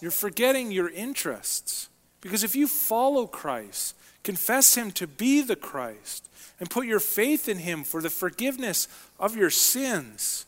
You're 0.00 0.10
forgetting 0.10 0.70
your 0.70 0.88
interests. 0.88 1.88
Because 2.20 2.44
if 2.44 2.56
you 2.56 2.66
follow 2.66 3.26
Christ, 3.26 3.94
confess 4.26 4.74
Him 4.74 4.90
to 4.90 5.06
be 5.06 5.40
the 5.40 5.54
Christ, 5.54 6.28
and 6.58 6.68
put 6.68 6.84
your 6.84 6.98
faith 6.98 7.48
in 7.48 7.58
Him 7.58 7.84
for 7.84 8.02
the 8.02 8.10
forgiveness 8.10 8.88
of 9.20 9.36
your 9.36 9.50
sins, 9.50 10.46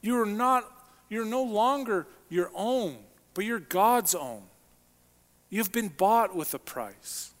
you 0.00 0.18
are 0.18 0.26
not, 0.26 0.64
you're 1.10 1.26
no 1.26 1.42
longer 1.42 2.06
your 2.30 2.50
own, 2.54 2.96
but 3.34 3.44
you're 3.44 3.60
God's 3.60 4.14
own. 4.14 4.40
You've 5.50 5.70
been 5.70 5.88
bought 5.88 6.34
with 6.34 6.54
a 6.54 6.58
price. 6.58 7.32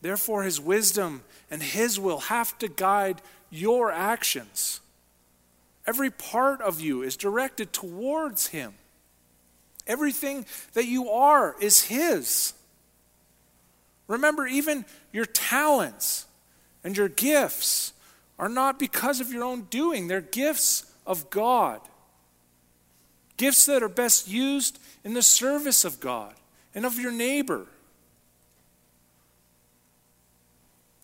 Therefore, 0.00 0.42
His 0.42 0.60
wisdom 0.60 1.22
and 1.48 1.62
His 1.62 2.00
will 2.00 2.20
have 2.20 2.58
to 2.58 2.66
guide 2.66 3.22
your 3.50 3.92
actions. 3.92 4.80
Every 5.86 6.10
part 6.10 6.60
of 6.60 6.80
you 6.80 7.02
is 7.02 7.16
directed 7.16 7.72
towards 7.72 8.48
Him. 8.48 8.74
Everything 9.86 10.44
that 10.72 10.86
you 10.86 11.08
are 11.08 11.54
is 11.60 11.84
His. 11.84 12.54
Remember, 14.08 14.46
even 14.46 14.84
your 15.12 15.24
talents 15.24 16.26
and 16.84 16.96
your 16.96 17.08
gifts 17.08 17.92
are 18.38 18.48
not 18.48 18.78
because 18.78 19.20
of 19.20 19.32
your 19.32 19.44
own 19.44 19.62
doing, 19.70 20.08
they're 20.08 20.20
gifts 20.20 20.92
of 21.06 21.30
God. 21.30 21.80
Gifts 23.36 23.66
that 23.66 23.82
are 23.82 23.88
best 23.88 24.28
used 24.28 24.78
in 25.04 25.14
the 25.14 25.22
service 25.22 25.84
of 25.84 26.00
God 26.00 26.34
and 26.74 26.84
of 26.84 26.98
your 26.98 27.12
neighbor. 27.12 27.66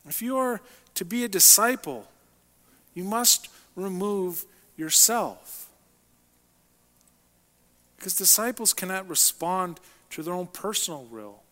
If 0.07 0.23
you 0.23 0.37
are 0.37 0.61
to 0.95 1.05
be 1.05 1.25
a 1.25 1.29
disciple, 1.29 2.07
you 2.95 3.05
must 3.05 3.49
remove 3.77 4.45
yourself. 4.77 5.69
Because 7.97 8.17
disciples 8.17 8.73
cannot 8.73 9.09
respond 9.09 9.81
to 10.11 10.23
their 10.23 10.35
own 10.35 10.47
personal 10.47 11.05
will. 11.05 11.43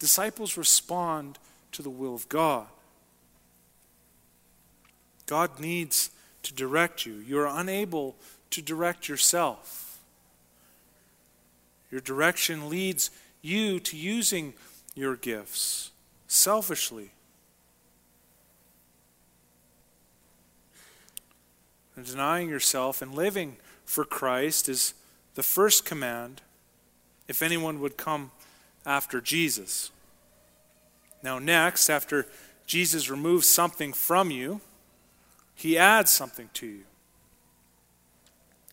Disciples 0.00 0.56
respond 0.56 1.38
to 1.72 1.82
the 1.82 1.90
will 1.90 2.14
of 2.14 2.28
God. 2.28 2.66
God 5.26 5.60
needs 5.60 6.10
to 6.42 6.52
direct 6.52 7.06
you. 7.06 7.14
You 7.14 7.38
are 7.38 7.60
unable 7.60 8.16
to 8.50 8.62
direct 8.62 9.08
yourself. 9.08 10.00
Your 11.90 12.00
direction 12.00 12.68
leads 12.68 13.10
you 13.42 13.78
to 13.80 13.96
using 13.96 14.54
your 14.94 15.16
gifts 15.16 15.90
selfishly. 16.26 17.10
And 21.94 22.06
denying 22.06 22.48
yourself 22.48 23.02
and 23.02 23.14
living 23.14 23.56
for 23.84 24.04
Christ 24.04 24.68
is 24.68 24.94
the 25.34 25.42
first 25.42 25.84
command 25.84 26.40
if 27.28 27.42
anyone 27.42 27.80
would 27.80 27.96
come 27.98 28.30
after 28.86 29.20
Jesus. 29.20 29.90
Now, 31.22 31.38
next, 31.38 31.90
after 31.90 32.26
Jesus 32.66 33.10
removes 33.10 33.46
something 33.46 33.92
from 33.92 34.30
you, 34.30 34.60
he 35.54 35.76
adds 35.76 36.10
something 36.10 36.48
to 36.54 36.66
you. 36.66 36.84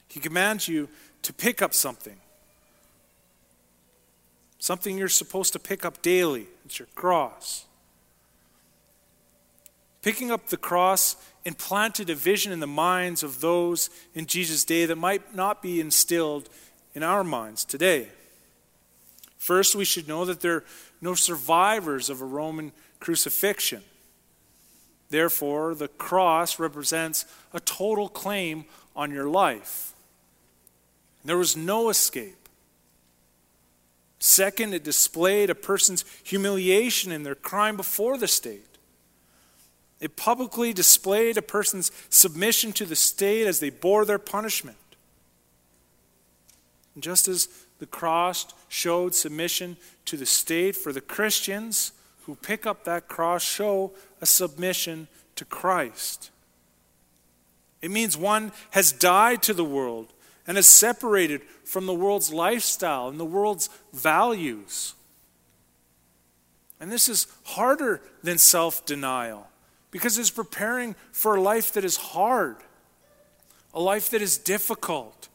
He 0.07 0.19
commands 0.19 0.67
you 0.67 0.87
to 1.23 1.33
pick 1.33 1.61
up 1.61 1.73
something. 1.73 2.17
Something 4.59 4.97
you're 4.97 5.09
supposed 5.09 5.53
to 5.53 5.59
pick 5.59 5.83
up 5.83 6.01
daily. 6.01 6.47
It's 6.65 6.79
your 6.79 6.87
cross. 6.95 7.65
Picking 10.01 10.31
up 10.31 10.47
the 10.47 10.57
cross 10.57 11.17
implanted 11.43 12.09
a 12.09 12.15
vision 12.15 12.51
in 12.51 12.59
the 12.59 12.67
minds 12.67 13.23
of 13.23 13.41
those 13.41 13.89
in 14.13 14.25
Jesus' 14.25 14.63
day 14.63 14.85
that 14.85 14.95
might 14.97 15.35
not 15.35 15.61
be 15.61 15.79
instilled 15.79 16.49
in 16.93 17.03
our 17.03 17.23
minds 17.23 17.65
today. 17.65 18.07
First, 19.47 19.75
we 19.75 19.85
should 19.85 20.09
know 20.09 20.25
that 20.25 20.41
there 20.41 20.55
are 20.55 20.63
no 20.99 21.13
survivors 21.13 22.09
of 22.09 22.21
a 22.21 22.25
Roman 22.25 22.73
crucifixion. 22.99 23.81
Therefore, 25.09 25.73
the 25.73 25.87
cross 25.87 26.59
represents 26.59 27.23
a 27.53 27.61
total 27.61 28.09
claim 28.09 28.65
on 28.93 29.09
your 29.09 29.29
life. 29.29 29.93
There 31.23 31.37
was 31.37 31.55
no 31.55 31.87
escape. 31.87 32.49
Second, 34.19 34.73
it 34.73 34.83
displayed 34.83 35.49
a 35.49 35.55
person's 35.55 36.03
humiliation 36.25 37.13
in 37.13 37.23
their 37.23 37.33
crime 37.33 37.77
before 37.77 38.17
the 38.17 38.27
state. 38.27 38.77
It 40.01 40.17
publicly 40.17 40.73
displayed 40.73 41.37
a 41.37 41.41
person's 41.41 41.89
submission 42.09 42.73
to 42.73 42.85
the 42.85 42.97
state 42.97 43.47
as 43.47 43.61
they 43.61 43.69
bore 43.69 44.03
their 44.03 44.19
punishment. 44.19 44.75
And 46.95 47.01
just 47.01 47.29
as 47.29 47.47
the 47.79 47.85
cross 47.85 48.47
showed 48.67 49.13
submission 49.15 49.77
to 50.05 50.17
the 50.17 50.25
state 50.25 50.75
for 50.75 50.91
the 50.91 51.01
Christians 51.01 51.91
who 52.25 52.35
pick 52.35 52.65
up 52.65 52.83
that 52.83 53.07
cross 53.07 53.43
show 53.43 53.93
a 54.21 54.25
submission 54.25 55.07
to 55.35 55.45
Christ. 55.45 56.31
It 57.81 57.91
means 57.91 58.17
one 58.17 58.51
has 58.71 58.91
died 58.91 59.43
to 59.43 59.53
the 59.53 59.63
world 59.63 60.13
and 60.45 60.57
is 60.57 60.67
separated 60.67 61.41
from 61.63 61.85
the 61.85 61.93
world's 61.93 62.33
lifestyle 62.33 63.09
and 63.09 63.19
the 63.19 63.25
world's 63.25 63.69
values. 63.93 64.95
And 66.79 66.91
this 66.91 67.09
is 67.09 67.27
harder 67.43 68.01
than 68.23 68.37
self 68.37 68.85
denial 68.85 69.47
because 69.91 70.17
it's 70.17 70.29
preparing 70.29 70.95
for 71.11 71.35
a 71.35 71.41
life 71.41 71.73
that 71.73 71.85
is 71.85 71.97
hard, 71.97 72.57
a 73.73 73.79
life 73.79 74.09
that 74.11 74.21
is 74.21 74.37
difficult, 74.37 75.26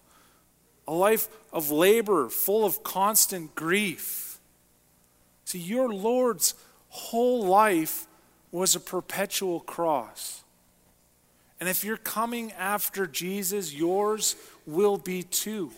a 0.86 0.92
life 0.92 1.28
of 1.52 1.70
labor 1.70 2.28
full 2.28 2.64
of 2.64 2.82
constant 2.82 3.54
grief. 3.54 4.38
See, 5.44 5.58
your 5.58 5.92
Lord's 5.92 6.54
whole 6.88 7.44
life 7.44 8.06
was 8.50 8.74
a 8.74 8.80
perpetual 8.80 9.60
cross. 9.60 10.42
And 11.60 11.68
if 11.68 11.84
you're 11.84 11.96
coming 11.96 12.52
after 12.52 13.06
Jesus, 13.06 13.72
yours 13.72 14.36
will 14.66 14.98
be 14.98 15.22
too. 15.22 15.70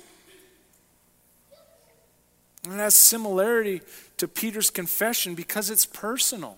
And 2.65 2.75
it 2.75 2.79
has 2.79 2.97
similarity 2.97 3.83
to 4.17 4.27
Peter's 4.27 4.71
confession 4.71 5.35
because 5.35 5.71
it's 5.71 5.85
personal. 5.85 6.57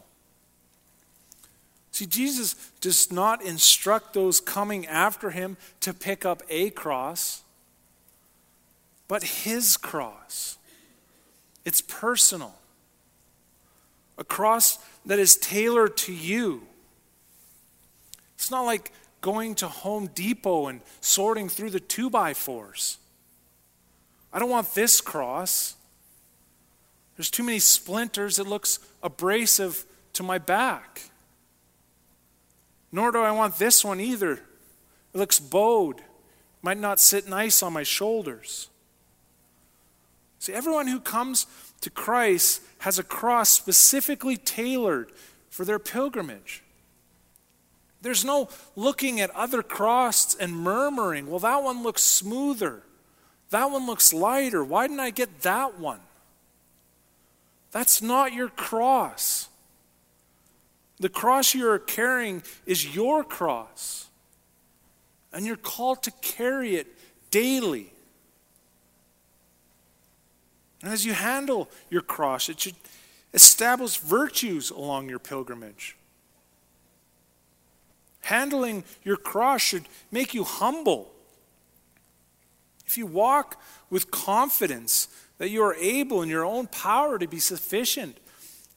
See, 1.91 2.07
Jesus 2.07 2.55
does 2.81 3.11
not 3.11 3.43
instruct 3.43 4.13
those 4.13 4.39
coming 4.39 4.87
after 4.87 5.31
him 5.31 5.57
to 5.81 5.93
pick 5.93 6.25
up 6.25 6.43
a 6.49 6.71
cross 6.71 7.43
but 9.09 9.23
his 9.23 9.77
cross. 9.77 10.59
It's 11.65 11.81
personal. 11.81 12.55
A 14.19 14.25
cross 14.25 14.79
that 15.05 15.19
is 15.19 15.37
tailored 15.37 15.97
to 15.99 16.13
you. 16.13 16.63
It's 18.35 18.51
not 18.51 18.63
like 18.63 18.93
going 19.21 19.55
to 19.57 19.69
Home 19.69 20.09
Depot 20.15 20.69
and 20.69 20.81
sorting 21.01 21.49
through 21.49 21.71
the 21.71 21.81
two 21.81 22.09
by 22.11 22.35
fours. 22.35 22.99
I 24.33 24.39
don't 24.39 24.51
want 24.51 24.75
this 24.75 25.01
cross. 25.01 25.75
There's 27.17 27.31
too 27.31 27.43
many 27.43 27.59
splinters. 27.59 28.39
It 28.39 28.47
looks 28.47 28.79
abrasive 29.03 29.85
to 30.13 30.23
my 30.23 30.39
back. 30.39 31.11
Nor 32.93 33.13
do 33.13 33.19
I 33.19 33.33
want 33.33 33.59
this 33.59 33.85
one 33.85 34.01
either. 34.01 34.33
It 34.33 34.41
looks 35.15 35.41
bowed. 35.41 36.03
Might 36.63 36.79
not 36.79 37.01
sit 37.01 37.29
nice 37.29 37.63
on 37.63 37.73
my 37.73 37.83
shoulders. 37.83 38.69
See, 40.39 40.53
everyone 40.53 40.87
who 40.87 41.01
comes 41.01 41.47
to 41.81 41.91
Christ 41.91 42.63
has 42.79 42.99
a 42.99 43.03
cross 43.03 43.49
specifically 43.49 44.37
tailored 44.37 45.11
for 45.51 45.65
their 45.65 45.79
pilgrimage. 45.79 46.63
There's 48.03 48.25
no 48.25 48.49
looking 48.77 49.21
at 49.21 49.31
other 49.31 49.63
crosses 49.63 50.37
and 50.39 50.53
murmuring, 50.55 51.29
well, 51.29 51.41
that 51.41 51.63
one 51.63 51.83
looks 51.83 52.03
smoother. 52.05 52.83
That 53.51 53.71
one 53.71 53.87
looks 53.87 54.13
lighter. 54.13 54.63
Why 54.63 54.87
didn't 54.87 55.01
I 55.01 55.11
get 55.11 55.43
that 55.43 55.79
one? 55.79 56.01
That's 57.73 58.03
not 58.03 58.33
your 58.33 58.49
cross. 58.49 59.49
The 60.99 61.09
cross 61.09 61.55
you 61.55 61.69
are 61.69 61.79
carrying 61.79 62.43
is 62.65 62.95
your 62.95 63.23
cross. 63.23 64.09
And 65.33 65.45
you're 65.45 65.57
called 65.57 66.03
to 66.05 66.11
carry 66.23 66.77
it 66.77 66.87
daily. 67.31 67.93
And 70.83 70.93
as 70.93 71.05
you 71.07 71.15
handle 71.15 71.71
your 71.91 72.03
cross, 72.03 72.49
it 72.49 72.61
should 72.61 72.77
establish 73.33 73.99
virtues 73.99 74.71
along 74.71 75.09
your 75.09 75.19
pilgrimage. 75.19 75.97
Handling 78.23 78.85
your 79.05 79.17
cross 79.17 79.63
should 79.63 79.87
make 80.11 80.35
you 80.35 80.45
humble. 80.45 81.13
If 82.87 82.99
you 82.99 83.07
walk 83.07 83.61
with 83.91 84.11
confidence 84.11 85.09
that 85.39 85.51
you 85.51 85.63
are 85.63 85.75
able 85.75 86.23
in 86.23 86.29
your 86.29 86.45
own 86.45 86.67
power 86.67 87.19
to 87.19 87.27
be 87.27 87.39
sufficient 87.39 88.19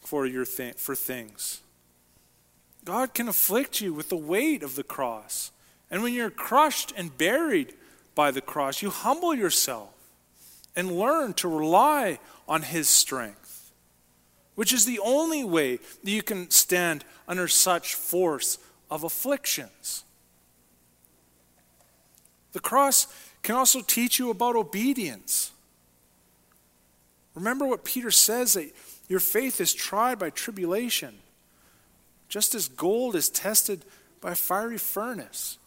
for, 0.01 0.25
your 0.25 0.45
th- 0.45 0.75
for 0.75 0.95
things, 0.95 1.61
God 2.85 3.13
can 3.13 3.27
afflict 3.27 3.81
you 3.81 3.93
with 3.93 4.09
the 4.09 4.17
weight 4.17 4.63
of 4.63 4.75
the 4.75 4.83
cross. 4.83 5.51
And 5.91 6.03
when 6.03 6.13
you're 6.13 6.29
crushed 6.29 6.93
and 6.95 7.17
buried 7.17 7.73
by 8.15 8.31
the 8.31 8.41
cross, 8.41 8.81
you 8.81 8.89
humble 8.89 9.33
yourself 9.33 9.89
and 10.75 10.91
learn 10.91 11.33
to 11.33 11.47
rely 11.47 12.19
on 12.47 12.63
His 12.63 12.89
strength, 12.89 13.71
which 14.55 14.73
is 14.73 14.85
the 14.85 14.99
only 14.99 15.43
way 15.43 15.77
that 15.77 16.11
you 16.11 16.21
can 16.21 16.49
stand 16.49 17.03
under 17.27 17.47
such 17.47 17.95
force 17.95 18.57
of 18.89 19.03
afflictions. 19.03 20.03
The 22.51 22.59
cross 22.59 23.07
can 23.43 23.55
also 23.55 23.81
teach 23.81 24.19
you 24.19 24.29
about 24.29 24.55
obedience. 24.55 25.51
Remember 27.35 27.65
what 27.65 27.85
Peter 27.85 28.11
says 28.11 28.53
that 28.53 28.71
your 29.07 29.19
faith 29.19 29.61
is 29.61 29.73
tried 29.73 30.19
by 30.19 30.29
tribulation, 30.29 31.15
just 32.27 32.53
as 32.53 32.67
gold 32.67 33.15
is 33.15 33.29
tested 33.29 33.85
by 34.21 34.31
a 34.31 34.35
fiery 34.35 34.77
furnace. 34.77 35.57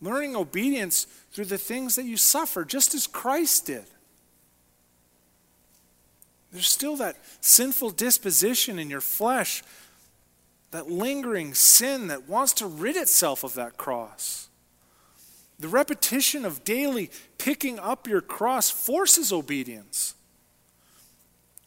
learning 0.00 0.36
obedience 0.36 1.06
through 1.38 1.44
the 1.44 1.56
things 1.56 1.94
that 1.94 2.04
you 2.04 2.16
suffer, 2.16 2.64
just 2.64 2.96
as 2.96 3.06
Christ 3.06 3.66
did. 3.66 3.84
There's 6.50 6.66
still 6.66 6.96
that 6.96 7.16
sinful 7.40 7.90
disposition 7.90 8.76
in 8.76 8.90
your 8.90 9.00
flesh, 9.00 9.62
that 10.72 10.90
lingering 10.90 11.54
sin 11.54 12.08
that 12.08 12.28
wants 12.28 12.54
to 12.54 12.66
rid 12.66 12.96
itself 12.96 13.44
of 13.44 13.54
that 13.54 13.76
cross. 13.76 14.48
The 15.60 15.68
repetition 15.68 16.44
of 16.44 16.64
daily 16.64 17.08
picking 17.38 17.78
up 17.78 18.08
your 18.08 18.20
cross 18.20 18.68
forces 18.68 19.32
obedience 19.32 20.16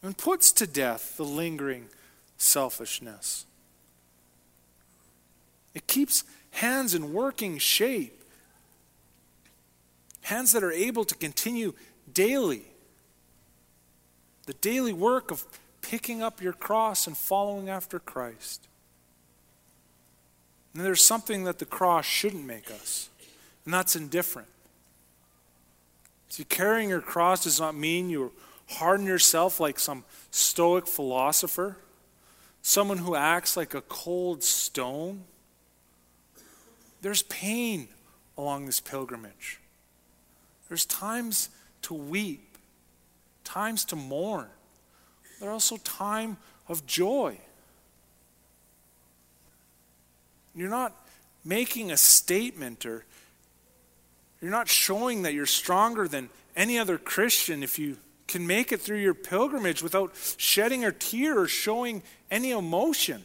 and 0.02 0.18
puts 0.18 0.52
to 0.52 0.66
death 0.66 1.16
the 1.16 1.24
lingering 1.24 1.86
selfishness. 2.36 3.46
It 5.74 5.86
keeps 5.86 6.24
hands 6.50 6.94
in 6.94 7.14
working 7.14 7.56
shape, 7.56 8.21
hands 10.22 10.52
that 10.52 10.64
are 10.64 10.72
able 10.72 11.04
to 11.04 11.14
continue 11.14 11.74
daily 12.12 12.64
the 14.46 14.54
daily 14.54 14.92
work 14.92 15.30
of 15.30 15.44
picking 15.80 16.22
up 16.22 16.40
your 16.40 16.52
cross 16.52 17.06
and 17.06 17.16
following 17.16 17.68
after 17.68 17.98
Christ. 17.98 18.66
And 20.74 20.84
there's 20.84 21.04
something 21.04 21.44
that 21.44 21.58
the 21.58 21.64
cross 21.64 22.04
shouldn't 22.04 22.44
make 22.44 22.70
us, 22.70 23.10
and 23.64 23.74
that's 23.74 23.94
indifferent. 23.94 24.48
See, 26.28 26.44
carrying 26.44 26.88
your 26.88 27.02
cross 27.02 27.44
does 27.44 27.60
not 27.60 27.74
mean 27.74 28.08
you 28.08 28.32
harden 28.68 29.06
yourself 29.06 29.60
like 29.60 29.78
some 29.78 30.04
stoic 30.30 30.86
philosopher, 30.86 31.76
someone 32.62 32.98
who 32.98 33.14
acts 33.14 33.56
like 33.56 33.74
a 33.74 33.82
cold 33.82 34.42
stone. 34.42 35.24
There's 37.02 37.22
pain 37.24 37.88
along 38.38 38.64
this 38.64 38.80
pilgrimage. 38.80 39.60
There's 40.72 40.86
times 40.86 41.50
to 41.82 41.92
weep 41.92 42.56
times 43.44 43.84
to 43.84 43.94
mourn. 43.94 44.46
There 45.38 45.50
are 45.50 45.52
also 45.52 45.76
time 45.76 46.38
of 46.66 46.86
joy. 46.86 47.36
You're 50.54 50.70
not 50.70 50.96
making 51.44 51.90
a 51.90 51.98
statement 51.98 52.86
or 52.86 53.04
you're 54.40 54.50
not 54.50 54.66
showing 54.66 55.20
that 55.24 55.34
you're 55.34 55.44
stronger 55.44 56.08
than 56.08 56.30
any 56.56 56.78
other 56.78 56.96
Christian 56.96 57.62
if 57.62 57.78
you 57.78 57.98
can 58.26 58.46
make 58.46 58.72
it 58.72 58.80
through 58.80 59.00
your 59.00 59.12
pilgrimage 59.12 59.82
without 59.82 60.14
shedding 60.38 60.86
a 60.86 60.92
tear 60.92 61.38
or 61.38 61.48
showing 61.48 62.02
any 62.30 62.52
emotion. 62.52 63.24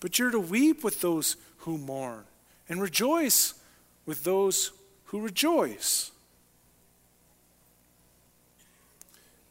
But 0.00 0.18
you're 0.18 0.32
to 0.32 0.40
weep 0.40 0.82
with 0.82 1.00
those 1.00 1.36
who 1.58 1.78
mourn 1.78 2.24
and 2.68 2.82
rejoice 2.82 3.54
with 4.04 4.24
those 4.24 4.72
who 5.10 5.20
rejoice. 5.20 6.12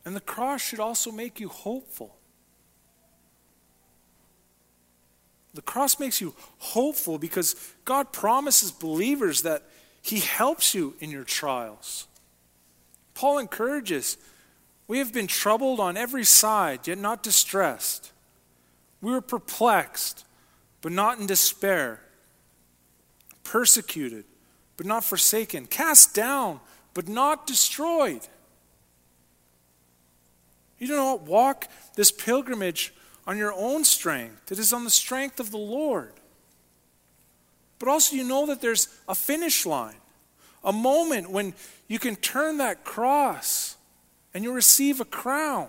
And 0.06 0.15
the 0.15 0.22
cross 0.22 0.62
should 0.62 0.80
also 0.80 1.12
make 1.12 1.39
you 1.41 1.50
hopeful. 1.50 2.15
The 5.54 5.62
cross 5.62 6.00
makes 6.00 6.22
you 6.22 6.34
hopeful 6.60 7.17
because 7.17 7.56
God 7.84 8.13
promises 8.13 8.72
believers 8.72 9.41
that 9.41 9.63
He 10.02 10.19
helps 10.19 10.74
you 10.74 10.95
in 11.02 11.12
your 11.12 11.26
trials. 11.26 12.08
Paul 13.13 13.39
encourages 13.39 14.17
we 14.88 15.00
have 15.00 15.12
been 15.12 15.28
troubled 15.28 15.82
on 15.82 15.98
every 15.98 16.24
side, 16.24 16.88
yet 16.88 16.98
not 16.98 17.22
distressed. 17.22 18.13
We 19.02 19.12
were 19.12 19.22
perplexed, 19.22 20.26
but 20.82 20.93
not 20.93 21.19
in 21.19 21.28
despair. 21.28 22.00
Persecuted, 23.43 24.24
but 24.80 24.86
not 24.86 25.04
forsaken. 25.04 25.65
Cast 25.65 26.15
down, 26.15 26.62
but 26.94 27.10
not 27.10 27.46
destroyed. 27.46 28.22
You 30.78 30.88
do 30.88 30.96
not 30.96 31.24
walk 31.24 31.68
this 31.96 32.13
pilgrimage 32.13 32.94
on 33.28 33.38
your 33.38 33.52
own 33.52 33.84
strength, 33.84 34.54
it 34.54 34.58
is 34.58 34.72
on 34.72 34.86
the 34.86 34.89
strength 34.89 35.42
of 35.42 35.52
the 35.52 35.58
Lord. 35.58 36.13
But 37.78 37.89
also, 37.89 38.15
you 38.15 38.24
know 38.24 38.46
that 38.46 38.62
there's 38.62 38.88
a 39.10 39.15
finish 39.15 39.65
line, 39.65 39.98
a 40.63 40.72
moment 40.72 41.30
when 41.30 41.56
you 41.89 42.00
can 42.00 42.15
turn 42.15 42.56
that 42.60 42.86
cross 42.86 43.76
and 44.34 44.46
you 44.46 44.54
receive 44.54 45.02
a 45.02 45.06
crown. 45.06 45.68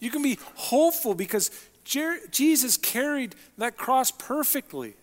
You 0.00 0.10
can 0.10 0.24
be 0.24 0.36
hopeful 0.56 1.14
because 1.14 1.52
Jesus 1.84 2.76
carried 2.76 3.36
that 3.56 3.76
cross 3.76 4.10
perfectly. 4.10 4.94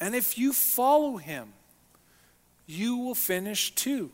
And 0.00 0.14
if 0.14 0.38
you 0.38 0.52
follow 0.52 1.18
him, 1.18 1.52
you 2.66 2.96
will 2.96 3.14
finish 3.14 3.74
too. 3.74 4.10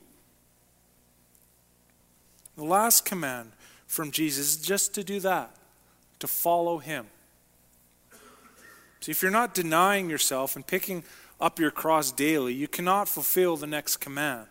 The 2.57 2.65
last 2.65 3.05
command 3.05 3.53
from 3.87 4.11
Jesus 4.11 4.57
is 4.57 4.57
just 4.57 4.95
to 4.95 5.05
do 5.05 5.21
that, 5.21 5.55
to 6.19 6.27
follow 6.27 6.79
him. 6.79 7.07
See, 9.01 9.13
if 9.13 9.23
you're 9.23 9.31
not 9.31 9.55
denying 9.55 10.11
yourself 10.11 10.57
and 10.57 10.67
picking 10.67 11.05
up 11.41 11.61
your 11.61 11.71
cross 11.71 12.11
daily, 12.11 12.55
you 12.55 12.67
cannot 12.67 13.09
fulfill 13.09 13.57
the 13.57 13.67
next 13.67 13.99
command. 13.99 14.49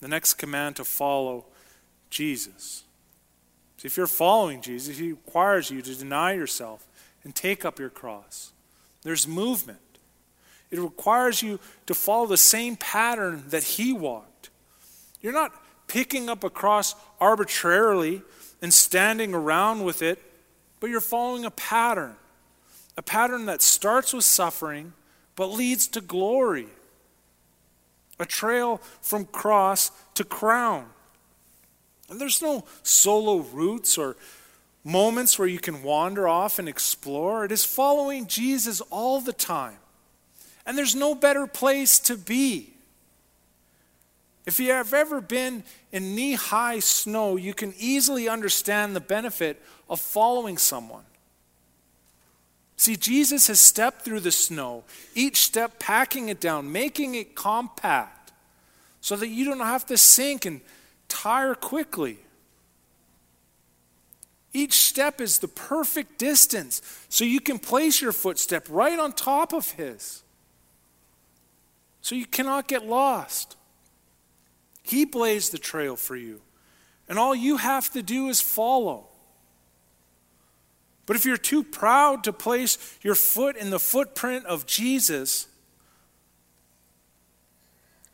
The 0.00 0.08
next 0.08 0.34
command 0.34 0.76
to 0.76 0.84
follow 0.84 1.44
Jesus. 2.08 2.84
See, 3.76 3.86
if 3.86 3.96
you're 3.96 4.06
following 4.06 4.62
Jesus, 4.62 4.98
he 4.98 5.10
requires 5.10 5.70
you 5.70 5.82
to 5.82 5.94
deny 5.94 6.32
yourself 6.32 6.86
and 7.24 7.34
take 7.34 7.64
up 7.64 7.78
your 7.78 7.90
cross. 7.90 8.52
There's 9.02 9.26
movement. 9.26 9.78
It 10.70 10.78
requires 10.78 11.42
you 11.42 11.58
to 11.86 11.94
follow 11.94 12.26
the 12.26 12.36
same 12.36 12.76
pattern 12.76 13.44
that 13.48 13.62
he 13.62 13.92
walked. 13.92 14.50
You're 15.20 15.32
not 15.32 15.52
picking 15.86 16.28
up 16.28 16.44
a 16.44 16.50
cross 16.50 16.94
arbitrarily 17.20 18.22
and 18.62 18.72
standing 18.72 19.34
around 19.34 19.84
with 19.84 20.02
it, 20.02 20.20
but 20.78 20.90
you're 20.90 21.00
following 21.00 21.44
a 21.44 21.50
pattern. 21.50 22.14
A 22.96 23.02
pattern 23.02 23.46
that 23.46 23.62
starts 23.62 24.12
with 24.12 24.24
suffering 24.24 24.92
but 25.36 25.46
leads 25.46 25.88
to 25.88 26.00
glory. 26.00 26.66
A 28.18 28.26
trail 28.26 28.80
from 29.00 29.24
cross 29.24 29.90
to 30.14 30.22
crown. 30.22 30.86
And 32.10 32.20
there's 32.20 32.42
no 32.42 32.64
solo 32.82 33.38
routes 33.38 33.96
or 33.96 34.16
moments 34.84 35.38
where 35.38 35.48
you 35.48 35.58
can 35.58 35.82
wander 35.82 36.26
off 36.26 36.58
and 36.58 36.68
explore. 36.68 37.44
It 37.44 37.52
is 37.52 37.64
following 37.64 38.26
Jesus 38.26 38.80
all 38.90 39.20
the 39.20 39.32
time. 39.32 39.76
And 40.66 40.76
there's 40.76 40.94
no 40.94 41.14
better 41.14 41.46
place 41.46 41.98
to 42.00 42.16
be. 42.16 42.72
If 44.46 44.58
you 44.58 44.72
have 44.72 44.94
ever 44.94 45.20
been 45.20 45.64
in 45.92 46.14
knee 46.14 46.34
high 46.34 46.80
snow, 46.80 47.36
you 47.36 47.54
can 47.54 47.74
easily 47.78 48.28
understand 48.28 48.96
the 48.96 49.00
benefit 49.00 49.62
of 49.88 50.00
following 50.00 50.58
someone. 50.58 51.04
See, 52.76 52.96
Jesus 52.96 53.48
has 53.48 53.60
stepped 53.60 54.02
through 54.02 54.20
the 54.20 54.32
snow, 54.32 54.84
each 55.14 55.36
step 55.36 55.78
packing 55.78 56.30
it 56.30 56.40
down, 56.40 56.72
making 56.72 57.14
it 57.14 57.34
compact, 57.34 58.32
so 59.02 59.16
that 59.16 59.28
you 59.28 59.44
don't 59.44 59.60
have 59.60 59.84
to 59.86 59.98
sink 59.98 60.46
and 60.46 60.62
tire 61.08 61.54
quickly. 61.54 62.18
Each 64.52 64.74
step 64.74 65.20
is 65.20 65.38
the 65.38 65.48
perfect 65.48 66.18
distance, 66.18 66.82
so 67.08 67.24
you 67.24 67.40
can 67.40 67.58
place 67.58 68.02
your 68.02 68.12
footstep 68.12 68.66
right 68.68 68.98
on 68.98 69.12
top 69.12 69.52
of 69.52 69.72
His. 69.72 70.22
So 72.00 72.14
you 72.14 72.26
cannot 72.26 72.66
get 72.66 72.86
lost. 72.86 73.56
He 74.82 75.04
blazed 75.04 75.52
the 75.52 75.58
trail 75.58 75.94
for 75.94 76.16
you. 76.16 76.40
And 77.08 77.18
all 77.18 77.34
you 77.34 77.58
have 77.58 77.90
to 77.92 78.02
do 78.02 78.28
is 78.28 78.40
follow. 78.40 79.06
But 81.06 81.16
if 81.16 81.24
you're 81.24 81.36
too 81.36 81.64
proud 81.64 82.24
to 82.24 82.32
place 82.32 82.78
your 83.02 83.14
foot 83.14 83.56
in 83.56 83.70
the 83.70 83.80
footprint 83.80 84.46
of 84.46 84.66
Jesus, 84.66 85.48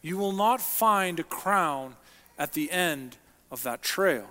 you 0.03 0.17
will 0.17 0.33
not 0.33 0.61
find 0.61 1.21
a 1.21 1.25
crown 1.25 1.97
at 2.39 2.53
the 2.53 2.71
end 2.71 3.17
of 3.51 3.63
that 3.65 3.83
trail. 3.83 4.29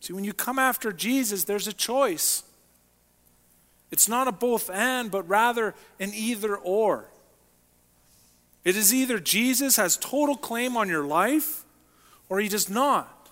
See, 0.00 0.12
when 0.14 0.24
you 0.24 0.32
come 0.32 0.58
after 0.58 0.92
Jesus, 0.92 1.44
there's 1.44 1.68
a 1.68 1.72
choice. 1.72 2.42
It's 3.90 4.08
not 4.08 4.28
a 4.28 4.32
both 4.32 4.70
and, 4.70 5.10
but 5.10 5.28
rather 5.28 5.74
an 5.98 6.12
either 6.14 6.56
or. 6.56 7.10
It 8.64 8.76
is 8.76 8.94
either 8.94 9.18
Jesus 9.18 9.76
has 9.76 9.96
total 9.96 10.36
claim 10.36 10.76
on 10.76 10.88
your 10.88 11.04
life 11.04 11.64
or 12.28 12.40
he 12.40 12.48
does 12.48 12.68
not. 12.68 13.28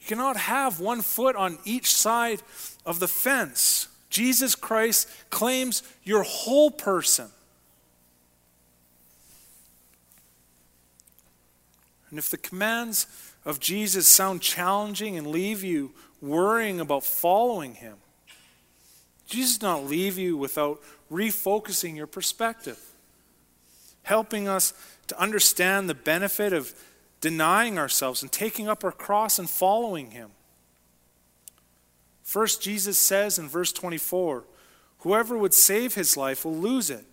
You 0.00 0.06
cannot 0.06 0.36
have 0.36 0.78
one 0.78 1.02
foot 1.02 1.36
on 1.36 1.58
each 1.64 1.94
side 1.94 2.42
of 2.84 3.00
the 3.00 3.08
fence. 3.08 3.88
Jesus 4.08 4.54
Christ 4.54 5.08
claims 5.30 5.82
your 6.04 6.22
whole 6.22 6.70
person. 6.70 7.28
And 12.10 12.18
if 12.18 12.30
the 12.30 12.36
commands 12.36 13.06
of 13.46 13.60
Jesus 13.60 14.08
sound 14.08 14.42
challenging 14.42 15.16
and 15.16 15.28
leave 15.28 15.62
you 15.62 15.92
worrying 16.20 16.80
about 16.80 17.04
following 17.04 17.74
him. 17.74 17.94
Jesus 19.26 19.58
does 19.58 19.62
not 19.62 19.86
leave 19.86 20.18
you 20.18 20.36
without 20.36 20.82
refocusing 21.10 21.96
your 21.96 22.08
perspective, 22.08 22.78
helping 24.02 24.48
us 24.48 24.74
to 25.06 25.18
understand 25.18 25.88
the 25.88 25.94
benefit 25.94 26.52
of 26.52 26.74
denying 27.20 27.78
ourselves 27.78 28.20
and 28.20 28.32
taking 28.32 28.68
up 28.68 28.82
our 28.84 28.92
cross 28.92 29.38
and 29.38 29.48
following 29.48 30.10
him. 30.10 30.30
First, 32.24 32.60
Jesus 32.60 32.98
says 32.98 33.38
in 33.38 33.48
verse 33.48 33.72
24, 33.72 34.44
Whoever 34.98 35.38
would 35.38 35.54
save 35.54 35.94
his 35.94 36.16
life 36.16 36.44
will 36.44 36.56
lose 36.56 36.90
it, 36.90 37.04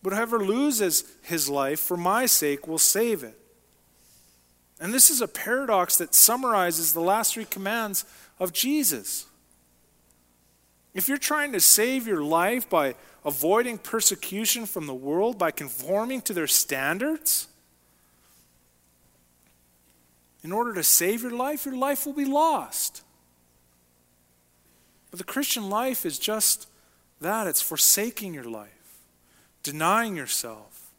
but 0.00 0.12
whoever 0.12 0.38
loses 0.38 1.02
his 1.22 1.48
life 1.48 1.80
for 1.80 1.96
my 1.96 2.26
sake 2.26 2.68
will 2.68 2.78
save 2.78 3.24
it. 3.24 3.41
And 4.82 4.92
this 4.92 5.10
is 5.10 5.20
a 5.20 5.28
paradox 5.28 5.96
that 5.98 6.12
summarizes 6.12 6.92
the 6.92 7.00
last 7.00 7.34
three 7.34 7.44
commands 7.44 8.04
of 8.40 8.52
Jesus. 8.52 9.26
If 10.92 11.08
you're 11.08 11.18
trying 11.18 11.52
to 11.52 11.60
save 11.60 12.08
your 12.08 12.24
life 12.24 12.68
by 12.68 12.96
avoiding 13.24 13.78
persecution 13.78 14.66
from 14.66 14.88
the 14.88 14.94
world, 14.94 15.38
by 15.38 15.52
conforming 15.52 16.20
to 16.22 16.32
their 16.32 16.48
standards, 16.48 17.46
in 20.42 20.50
order 20.50 20.74
to 20.74 20.82
save 20.82 21.22
your 21.22 21.30
life, 21.30 21.64
your 21.64 21.76
life 21.76 22.04
will 22.04 22.12
be 22.12 22.24
lost. 22.24 23.04
But 25.12 25.18
the 25.18 25.24
Christian 25.24 25.70
life 25.70 26.04
is 26.04 26.18
just 26.18 26.66
that 27.20 27.46
it's 27.46 27.62
forsaking 27.62 28.34
your 28.34 28.50
life, 28.50 28.98
denying 29.62 30.16
yourself, 30.16 30.90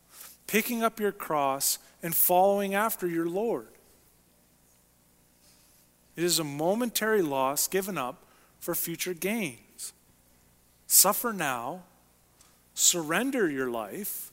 picking 0.48 0.82
up 0.84 1.02
your 1.02 1.12
cross, 1.12 1.80
and 2.02 2.16
following 2.16 2.74
after 2.74 3.06
your 3.06 3.28
Lord. 3.28 3.73
It 6.16 6.24
is 6.24 6.40
a 6.40 6.44
momentary 6.44 7.22
loss 7.22 7.68
given 7.68 7.98
up 7.98 8.24
for 8.60 8.76
future 8.76 9.14
gains. 9.14 9.94
Suffer 10.88 11.34
now, 11.34 11.84
surrender 12.74 13.50
your 13.50 13.70
life, 13.70 14.32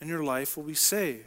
and 0.00 0.10
your 0.10 0.24
life 0.24 0.56
will 0.56 0.64
be 0.64 0.74
saved. 0.74 1.24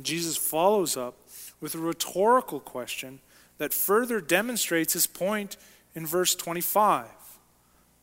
Jesus 0.00 0.36
follows 0.36 0.96
up 0.96 1.16
with 1.60 1.74
a 1.74 1.78
rhetorical 1.78 2.60
question 2.60 3.20
that 3.58 3.72
further 3.72 4.20
demonstrates 4.20 4.92
his 4.92 5.06
point 5.06 5.56
in 5.94 6.06
verse 6.06 6.34
25. 6.34 7.06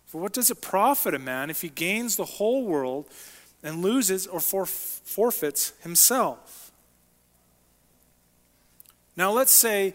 For 0.05 0.19
what 0.19 0.33
does 0.33 0.49
it 0.49 0.61
profit 0.61 1.13
a 1.13 1.19
man 1.19 1.49
if 1.49 1.61
he 1.61 1.69
gains 1.69 2.15
the 2.15 2.25
whole 2.25 2.65
world 2.65 3.07
and 3.63 3.81
loses 3.81 4.27
or 4.27 4.39
forfeits 4.39 5.73
himself? 5.81 6.60
Now, 9.15 9.31
let's 9.31 9.51
say 9.51 9.93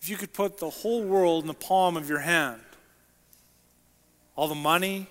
if 0.00 0.08
you 0.08 0.16
could 0.16 0.32
put 0.32 0.58
the 0.58 0.70
whole 0.70 1.02
world 1.02 1.44
in 1.44 1.48
the 1.48 1.54
palm 1.54 1.96
of 1.96 2.08
your 2.08 2.20
hand 2.20 2.60
all 4.36 4.48
the 4.48 4.54
money, 4.54 5.06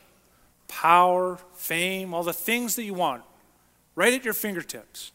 power, 0.67 1.39
fame, 1.55 2.13
all 2.13 2.23
the 2.23 2.31
things 2.31 2.75
that 2.75 2.83
you 2.83 2.93
want, 2.93 3.23
right 3.95 4.13
at 4.13 4.23
your 4.23 4.35
fingertips. 4.35 5.11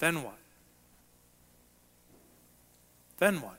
Then 0.00 0.22
what? 0.22 0.38
Then 3.18 3.40
what? 3.40 3.58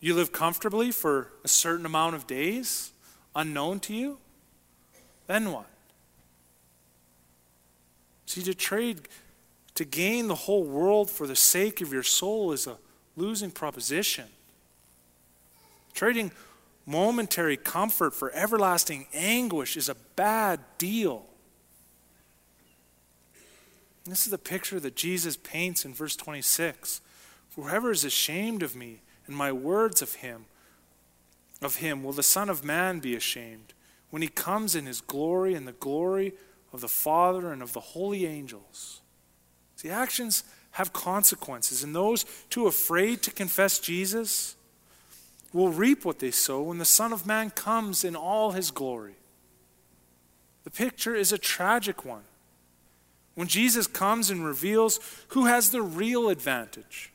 You 0.00 0.14
live 0.14 0.30
comfortably 0.30 0.92
for 0.92 1.32
a 1.42 1.48
certain 1.48 1.84
amount 1.84 2.14
of 2.14 2.26
days, 2.26 2.92
unknown 3.34 3.80
to 3.80 3.94
you? 3.94 4.18
Then 5.26 5.50
what? 5.50 5.66
See, 8.26 8.42
to 8.42 8.54
trade 8.54 9.08
to 9.76 9.84
gain 9.84 10.26
the 10.26 10.34
whole 10.34 10.64
world 10.64 11.10
for 11.10 11.26
the 11.26 11.36
sake 11.36 11.80
of 11.80 11.92
your 11.92 12.02
soul 12.02 12.52
is 12.52 12.66
a 12.66 12.78
losing 13.14 13.50
proposition. 13.50 14.24
Trading 15.94 16.32
momentary 16.86 17.56
comfort 17.56 18.14
for 18.14 18.32
everlasting 18.32 19.06
anguish 19.12 19.76
is 19.76 19.88
a 19.88 19.96
bad 20.16 20.60
deal. 20.78 21.26
And 24.04 24.12
this 24.12 24.24
is 24.24 24.30
the 24.30 24.38
picture 24.38 24.80
that 24.80 24.96
Jesus 24.96 25.36
paints 25.36 25.84
in 25.84 25.92
verse 25.92 26.16
26. 26.16 27.00
Whoever 27.54 27.90
is 27.90 28.04
ashamed 28.04 28.62
of 28.62 28.76
me 28.76 29.00
and 29.26 29.36
my 29.36 29.52
words 29.52 30.00
of 30.00 30.16
him, 30.16 30.46
of 31.60 31.76
him 31.76 32.02
will 32.02 32.12
the 32.12 32.22
Son 32.22 32.48
of 32.48 32.64
Man 32.64 33.00
be 33.00 33.14
ashamed 33.14 33.74
when 34.10 34.22
he 34.22 34.28
comes 34.28 34.74
in 34.74 34.86
his 34.86 35.00
glory 35.00 35.54
and 35.54 35.66
the 35.66 35.72
glory 35.72 36.34
of 36.72 36.80
the 36.80 36.88
Father 36.88 37.52
and 37.52 37.62
of 37.62 37.72
the 37.72 37.80
holy 37.80 38.26
angels. 38.26 39.00
See, 39.76 39.90
actions 39.90 40.42
have 40.72 40.92
consequences, 40.92 41.82
and 41.82 41.94
those 41.94 42.24
too 42.50 42.66
afraid 42.66 43.22
to 43.22 43.30
confess 43.30 43.78
Jesus 43.78 44.56
will 45.52 45.68
reap 45.68 46.04
what 46.04 46.18
they 46.18 46.30
sow 46.30 46.62
when 46.62 46.78
the 46.78 46.84
Son 46.84 47.12
of 47.12 47.26
Man 47.26 47.50
comes 47.50 48.04
in 48.04 48.16
all 48.16 48.52
his 48.52 48.70
glory. 48.70 49.14
The 50.64 50.70
picture 50.70 51.14
is 51.14 51.32
a 51.32 51.38
tragic 51.38 52.04
one. 52.04 52.24
When 53.34 53.48
Jesus 53.48 53.86
comes 53.86 54.30
and 54.30 54.44
reveals 54.44 54.98
who 55.28 55.46
has 55.46 55.70
the 55.70 55.82
real 55.82 56.28
advantage, 56.28 57.12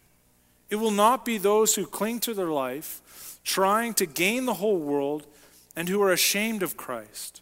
it 0.69 0.75
will 0.75 0.91
not 0.91 1.25
be 1.25 1.37
those 1.37 1.75
who 1.75 1.85
cling 1.85 2.19
to 2.21 2.33
their 2.33 2.47
life, 2.47 3.39
trying 3.43 3.93
to 3.95 4.05
gain 4.05 4.45
the 4.45 4.55
whole 4.55 4.77
world, 4.77 5.25
and 5.75 5.89
who 5.89 6.01
are 6.01 6.11
ashamed 6.11 6.63
of 6.63 6.77
Christ. 6.77 7.41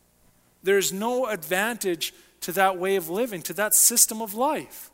There 0.64 0.78
is 0.78 0.94
no 0.94 1.28
advantage 1.28 2.14
to 2.42 2.52
that 2.54 2.78
way 2.78 2.96
of 2.96 3.10
living, 3.10 3.42
to 3.44 3.54
that 3.54 3.74
system 3.74 4.22
of 4.22 4.34
life. 4.34 4.90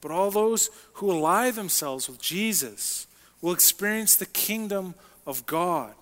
But 0.00 0.10
all 0.10 0.30
those 0.30 0.70
who 0.94 1.10
ally 1.10 1.50
themselves 1.50 2.08
with 2.08 2.20
Jesus 2.20 3.06
will 3.40 3.52
experience 3.52 4.16
the 4.16 4.26
kingdom 4.26 4.94
of 5.26 5.46
God. 5.46 5.94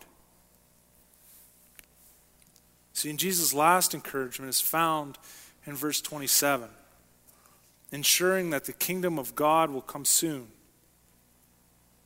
See, 2.93 3.11
in 3.11 3.17
Jesus' 3.17 3.55
last 3.55 3.95
encouragement 3.95 4.51
is 4.51 4.61
found 4.61 5.19
in 5.67 5.75
verse 5.75 6.01
27, 6.01 6.69
ensuring 7.93 8.51
that 8.51 8.65
the 8.65 8.73
kingdom 8.73 9.19
of 9.19 9.35
God 9.35 9.71
will 9.71 9.83
come 9.83 10.05
soon. 10.05 10.49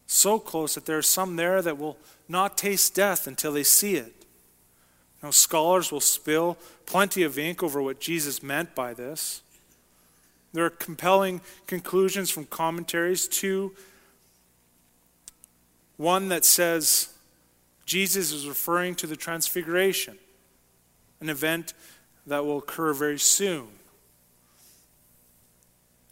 So 0.07 0.39
close 0.39 0.75
that 0.75 0.85
there 0.85 0.99
are 0.99 1.03
some 1.03 1.37
there 1.37 1.63
that 1.63 1.79
will 1.79 1.97
not 2.29 2.59
taste 2.59 2.95
death 2.95 3.27
until 3.27 3.53
they 3.53 3.63
see 3.63 3.97
it. 3.97 4.27
Now, 5.23 5.31
scholars 5.31 5.91
will 5.91 6.01
spill 6.01 6.59
plenty 6.85 7.23
of 7.23 7.39
ink 7.39 7.63
over 7.63 7.81
what 7.81 8.01
Jesus 8.01 8.43
meant 8.43 8.75
by 8.75 8.93
this. 8.93 9.41
There 10.53 10.65
are 10.65 10.71
compelling 10.71 11.41
conclusions 11.67 12.31
from 12.31 12.45
commentaries. 12.45 13.27
Two, 13.27 13.75
one 15.97 16.29
that 16.29 16.45
says 16.45 17.09
Jesus 17.87 18.33
is 18.33 18.47
referring 18.47 18.95
to 18.97 19.07
the 19.07 19.17
Transfiguration, 19.17 20.19
an 21.21 21.29
event 21.29 21.75
that 22.27 22.45
will 22.45 22.59
occur 22.59 22.93
very 22.93 23.19
soon. 23.19 23.69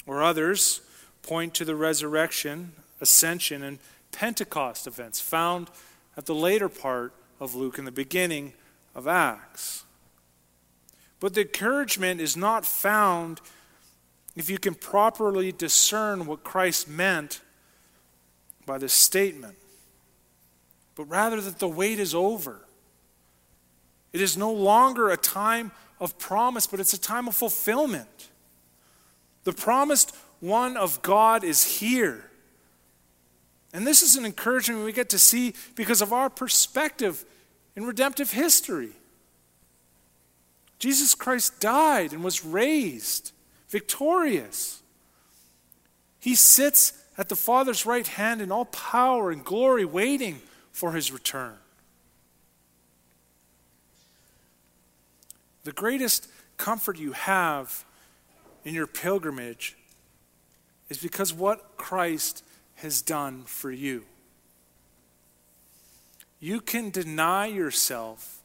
Or 0.07 0.23
others 0.23 0.81
point 1.23 1.55
to 1.55 1.65
the 1.65 1.77
resurrection, 1.77 2.73
ascension, 3.01 3.63
and 3.63 3.79
Pentecost 4.13 4.87
events 4.87 5.21
found 5.21 5.69
at 6.17 6.27
the 6.27 6.35
later 6.35 6.69
part 6.69 7.13
of 7.39 7.55
Luke 7.55 7.79
and 7.79 7.87
the 7.87 7.93
beginning 7.93 8.55
of 8.95 9.07
Acts. 9.07 9.85
But 11.21 11.35
the 11.35 11.43
encouragement 11.43 12.21
is 12.21 12.37
not 12.37 12.65
found 12.65 13.41
if 14.37 14.49
you 14.49 14.59
can 14.59 14.75
properly 14.75 15.53
discern 15.53 16.27
what 16.27 16.45
Christ 16.45 16.89
meant 16.89 17.41
by 18.67 18.79
this 18.79 18.93
statement, 18.93 19.57
but 20.95 21.05
rather 21.05 21.41
that 21.41 21.59
the 21.59 21.69
wait 21.69 21.99
is 21.99 22.15
over. 22.15 22.61
It 24.13 24.21
is 24.21 24.37
no 24.37 24.53
longer 24.53 25.11
a 25.11 25.17
time 25.17 25.73
of 26.01 26.19
promise, 26.19 26.67
but 26.67 26.81
it's 26.81 26.93
a 26.93 27.01
time 27.01 27.29
of 27.29 27.35
fulfillment. 27.35 28.29
The 29.45 29.53
promised 29.53 30.15
one 30.41 30.77
of 30.77 31.03
God 31.03 31.45
is 31.45 31.79
here. 31.79 32.31
And 33.73 33.87
this 33.87 34.03
is 34.03 34.17
an 34.17 34.25
encouragement 34.25 34.85
we 34.85 34.93
get 34.93 35.11
to 35.11 35.19
see 35.19 35.55
because 35.75 36.03
of 36.03 36.13
our 36.13 36.29
perspective 36.29 37.25
in 37.77 37.85
redemptive 37.85 38.33
history. 38.33 38.91
Jesus 40.79 41.15
Christ 41.15 41.61
died 41.61 42.13
and 42.13 42.25
was 42.25 42.45
raised 42.45 43.33
victorious. 43.71 44.83
He 46.19 46.35
sits 46.35 46.93
at 47.17 47.29
the 47.29 47.37
Father's 47.37 47.87
right 47.87 48.07
hand 48.07 48.41
in 48.41 48.53
all 48.53 48.67
power 48.67 49.31
and 49.31 49.45
glory, 49.45 49.85
waiting 49.85 50.41
for 50.73 50.93
his 50.93 51.13
return. 51.13 51.55
The 55.65 55.73
greatest 55.73 56.29
comfort 56.57 56.99
you 56.99 57.13
have 57.13 57.85
in 58.65 58.75
your 58.75 58.87
pilgrimage 58.87 59.77
is 60.89 60.99
because 60.99 61.33
what 61.33 61.77
Christ 61.77 62.43
has 62.77 63.03
done 63.03 63.45
for 63.45 63.71
you. 63.71 64.05
You 66.41 66.61
can 66.61 66.91
deny 66.91 67.47
yourself 67.47 68.41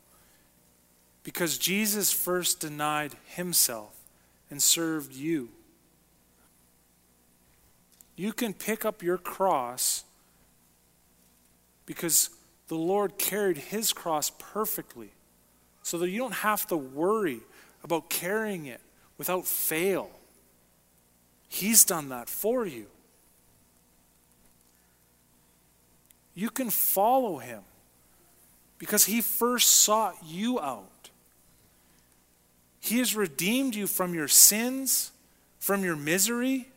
because 1.23 1.57
Jesus 1.57 2.11
first 2.11 2.59
denied 2.59 3.13
himself 3.25 3.94
and 4.55 4.63
served 4.63 5.13
you. 5.13 5.49
You 8.15 8.31
can 8.31 8.53
pick 8.53 8.85
up 8.85 9.03
your 9.03 9.17
cross 9.17 10.05
because 11.85 12.29
the 12.69 12.75
Lord 12.75 13.17
carried 13.17 13.57
his 13.57 13.91
cross 13.91 14.31
perfectly 14.39 15.09
so 15.83 15.97
that 15.97 16.09
you 16.09 16.19
don't 16.19 16.35
have 16.35 16.65
to 16.67 16.77
worry 16.77 17.41
about 17.83 18.09
carrying 18.09 18.65
it 18.65 18.79
without 19.17 19.45
fail. 19.45 20.09
He's 21.49 21.83
done 21.83 22.07
that 22.07 22.29
for 22.29 22.65
you. 22.65 22.85
You 26.33 26.49
can 26.49 26.69
follow 26.69 27.39
him 27.39 27.63
because 28.77 29.03
he 29.03 29.19
first 29.19 29.69
sought 29.69 30.15
you 30.25 30.61
out. 30.61 30.89
He 32.85 32.99
has 32.99 33.15
redeemed 33.15 33.73
you 33.73 33.87
from 33.87 34.13
your 34.13 34.27
sins, 34.27 35.09
from 35.57 35.83
your 35.83 35.95
misery, 35.95 36.67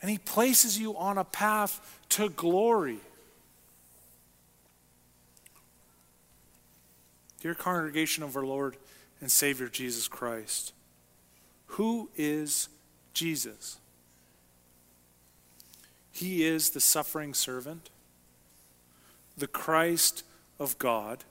and 0.00 0.08
he 0.08 0.18
places 0.18 0.78
you 0.78 0.96
on 0.96 1.18
a 1.18 1.24
path 1.24 1.98
to 2.10 2.28
glory. 2.28 3.00
Dear 7.40 7.54
congregation 7.54 8.22
of 8.22 8.36
our 8.36 8.46
Lord 8.46 8.76
and 9.20 9.32
Savior 9.32 9.66
Jesus 9.68 10.06
Christ, 10.06 10.72
who 11.66 12.08
is 12.16 12.68
Jesus? 13.14 13.78
He 16.12 16.44
is 16.44 16.70
the 16.70 16.80
suffering 16.80 17.34
servant, 17.34 17.90
the 19.36 19.48
Christ 19.48 20.22
of 20.60 20.78
God, 20.78 21.24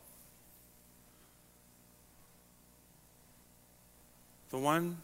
the 4.50 4.58
one 4.58 4.98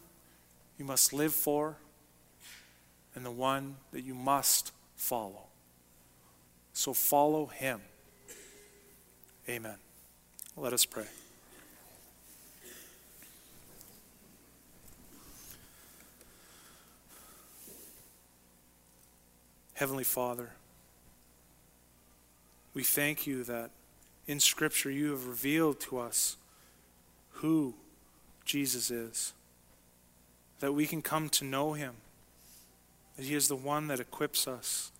you 0.78 0.84
must 0.84 1.12
live 1.12 1.32
for, 1.32 1.76
and 3.14 3.24
the 3.24 3.30
one 3.30 3.76
that 3.92 4.02
you 4.02 4.14
must 4.14 4.72
follow. 4.96 5.44
So 6.72 6.92
follow 6.92 7.46
him. 7.46 7.80
Amen. 9.48 9.76
Let 10.56 10.72
us 10.72 10.84
pray. 10.84 11.06
Heavenly 19.74 20.04
Father, 20.04 20.50
we 22.72 22.82
thank 22.82 23.26
you 23.26 23.44
that 23.44 23.70
in 24.26 24.40
Scripture 24.40 24.90
you 24.90 25.10
have 25.10 25.26
revealed 25.26 25.80
to 25.80 25.98
us 25.98 26.36
who 27.32 27.74
Jesus 28.44 28.90
is, 28.90 29.32
that 30.60 30.72
we 30.72 30.86
can 30.86 31.02
come 31.02 31.28
to 31.30 31.44
know 31.44 31.72
him, 31.72 31.94
that 33.16 33.24
he 33.24 33.34
is 33.34 33.48
the 33.48 33.56
one 33.56 33.88
that 33.88 34.00
equips 34.00 34.46
us, 34.46 34.90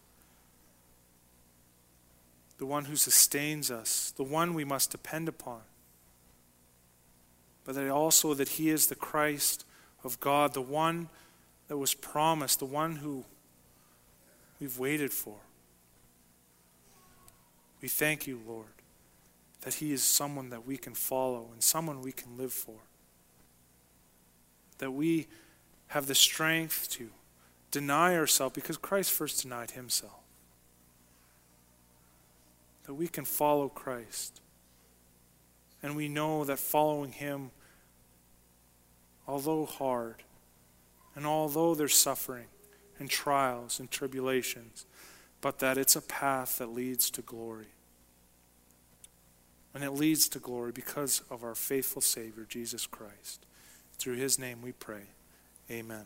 the 2.58 2.66
one 2.66 2.84
who 2.86 2.96
sustains 2.96 3.70
us, 3.70 4.12
the 4.16 4.22
one 4.22 4.54
we 4.54 4.64
must 4.64 4.90
depend 4.90 5.28
upon, 5.28 5.60
but 7.64 7.74
that 7.74 7.90
also 7.90 8.34
that 8.34 8.48
he 8.48 8.68
is 8.70 8.86
the 8.86 8.94
Christ 8.94 9.64
of 10.04 10.20
God, 10.20 10.54
the 10.54 10.60
one 10.60 11.08
that 11.68 11.78
was 11.78 11.94
promised, 11.94 12.58
the 12.58 12.66
one 12.66 12.96
who 12.96 13.24
we've 14.60 14.78
waited 14.78 15.12
for. 15.12 15.36
We 17.80 17.88
thank 17.88 18.26
you, 18.26 18.40
Lord, 18.46 18.66
that 19.62 19.74
He 19.74 19.92
is 19.92 20.02
someone 20.02 20.50
that 20.50 20.66
we 20.66 20.76
can 20.76 20.94
follow 20.94 21.48
and 21.52 21.62
someone 21.62 22.00
we 22.00 22.12
can 22.12 22.36
live 22.38 22.52
for. 22.52 22.76
That 24.78 24.92
we 24.92 25.26
have 25.88 26.06
the 26.06 26.14
strength 26.14 26.88
to 26.92 27.10
deny 27.70 28.16
ourselves 28.16 28.54
because 28.54 28.76
Christ 28.76 29.10
first 29.10 29.42
denied 29.42 29.72
Himself. 29.72 30.20
That 32.86 32.94
we 32.94 33.08
can 33.08 33.24
follow 33.24 33.68
Christ. 33.68 34.40
And 35.82 35.96
we 35.96 36.08
know 36.08 36.44
that 36.44 36.58
following 36.58 37.12
Him, 37.12 37.50
although 39.26 39.66
hard, 39.66 40.22
and 41.14 41.26
although 41.26 41.74
there's 41.74 41.94
suffering, 41.96 42.46
and 42.98 43.10
trials 43.10 43.80
and 43.80 43.90
tribulations, 43.90 44.86
but 45.40 45.58
that 45.58 45.76
it's 45.76 45.96
a 45.96 46.02
path 46.02 46.58
that 46.58 46.72
leads 46.72 47.10
to 47.10 47.22
glory. 47.22 47.66
And 49.74 49.82
it 49.82 49.90
leads 49.90 50.28
to 50.28 50.38
glory 50.38 50.72
because 50.72 51.22
of 51.30 51.42
our 51.42 51.54
faithful 51.54 52.00
Savior, 52.00 52.46
Jesus 52.48 52.86
Christ. 52.86 53.44
Through 53.98 54.16
his 54.16 54.38
name 54.38 54.62
we 54.62 54.72
pray. 54.72 55.02
Amen. 55.70 56.04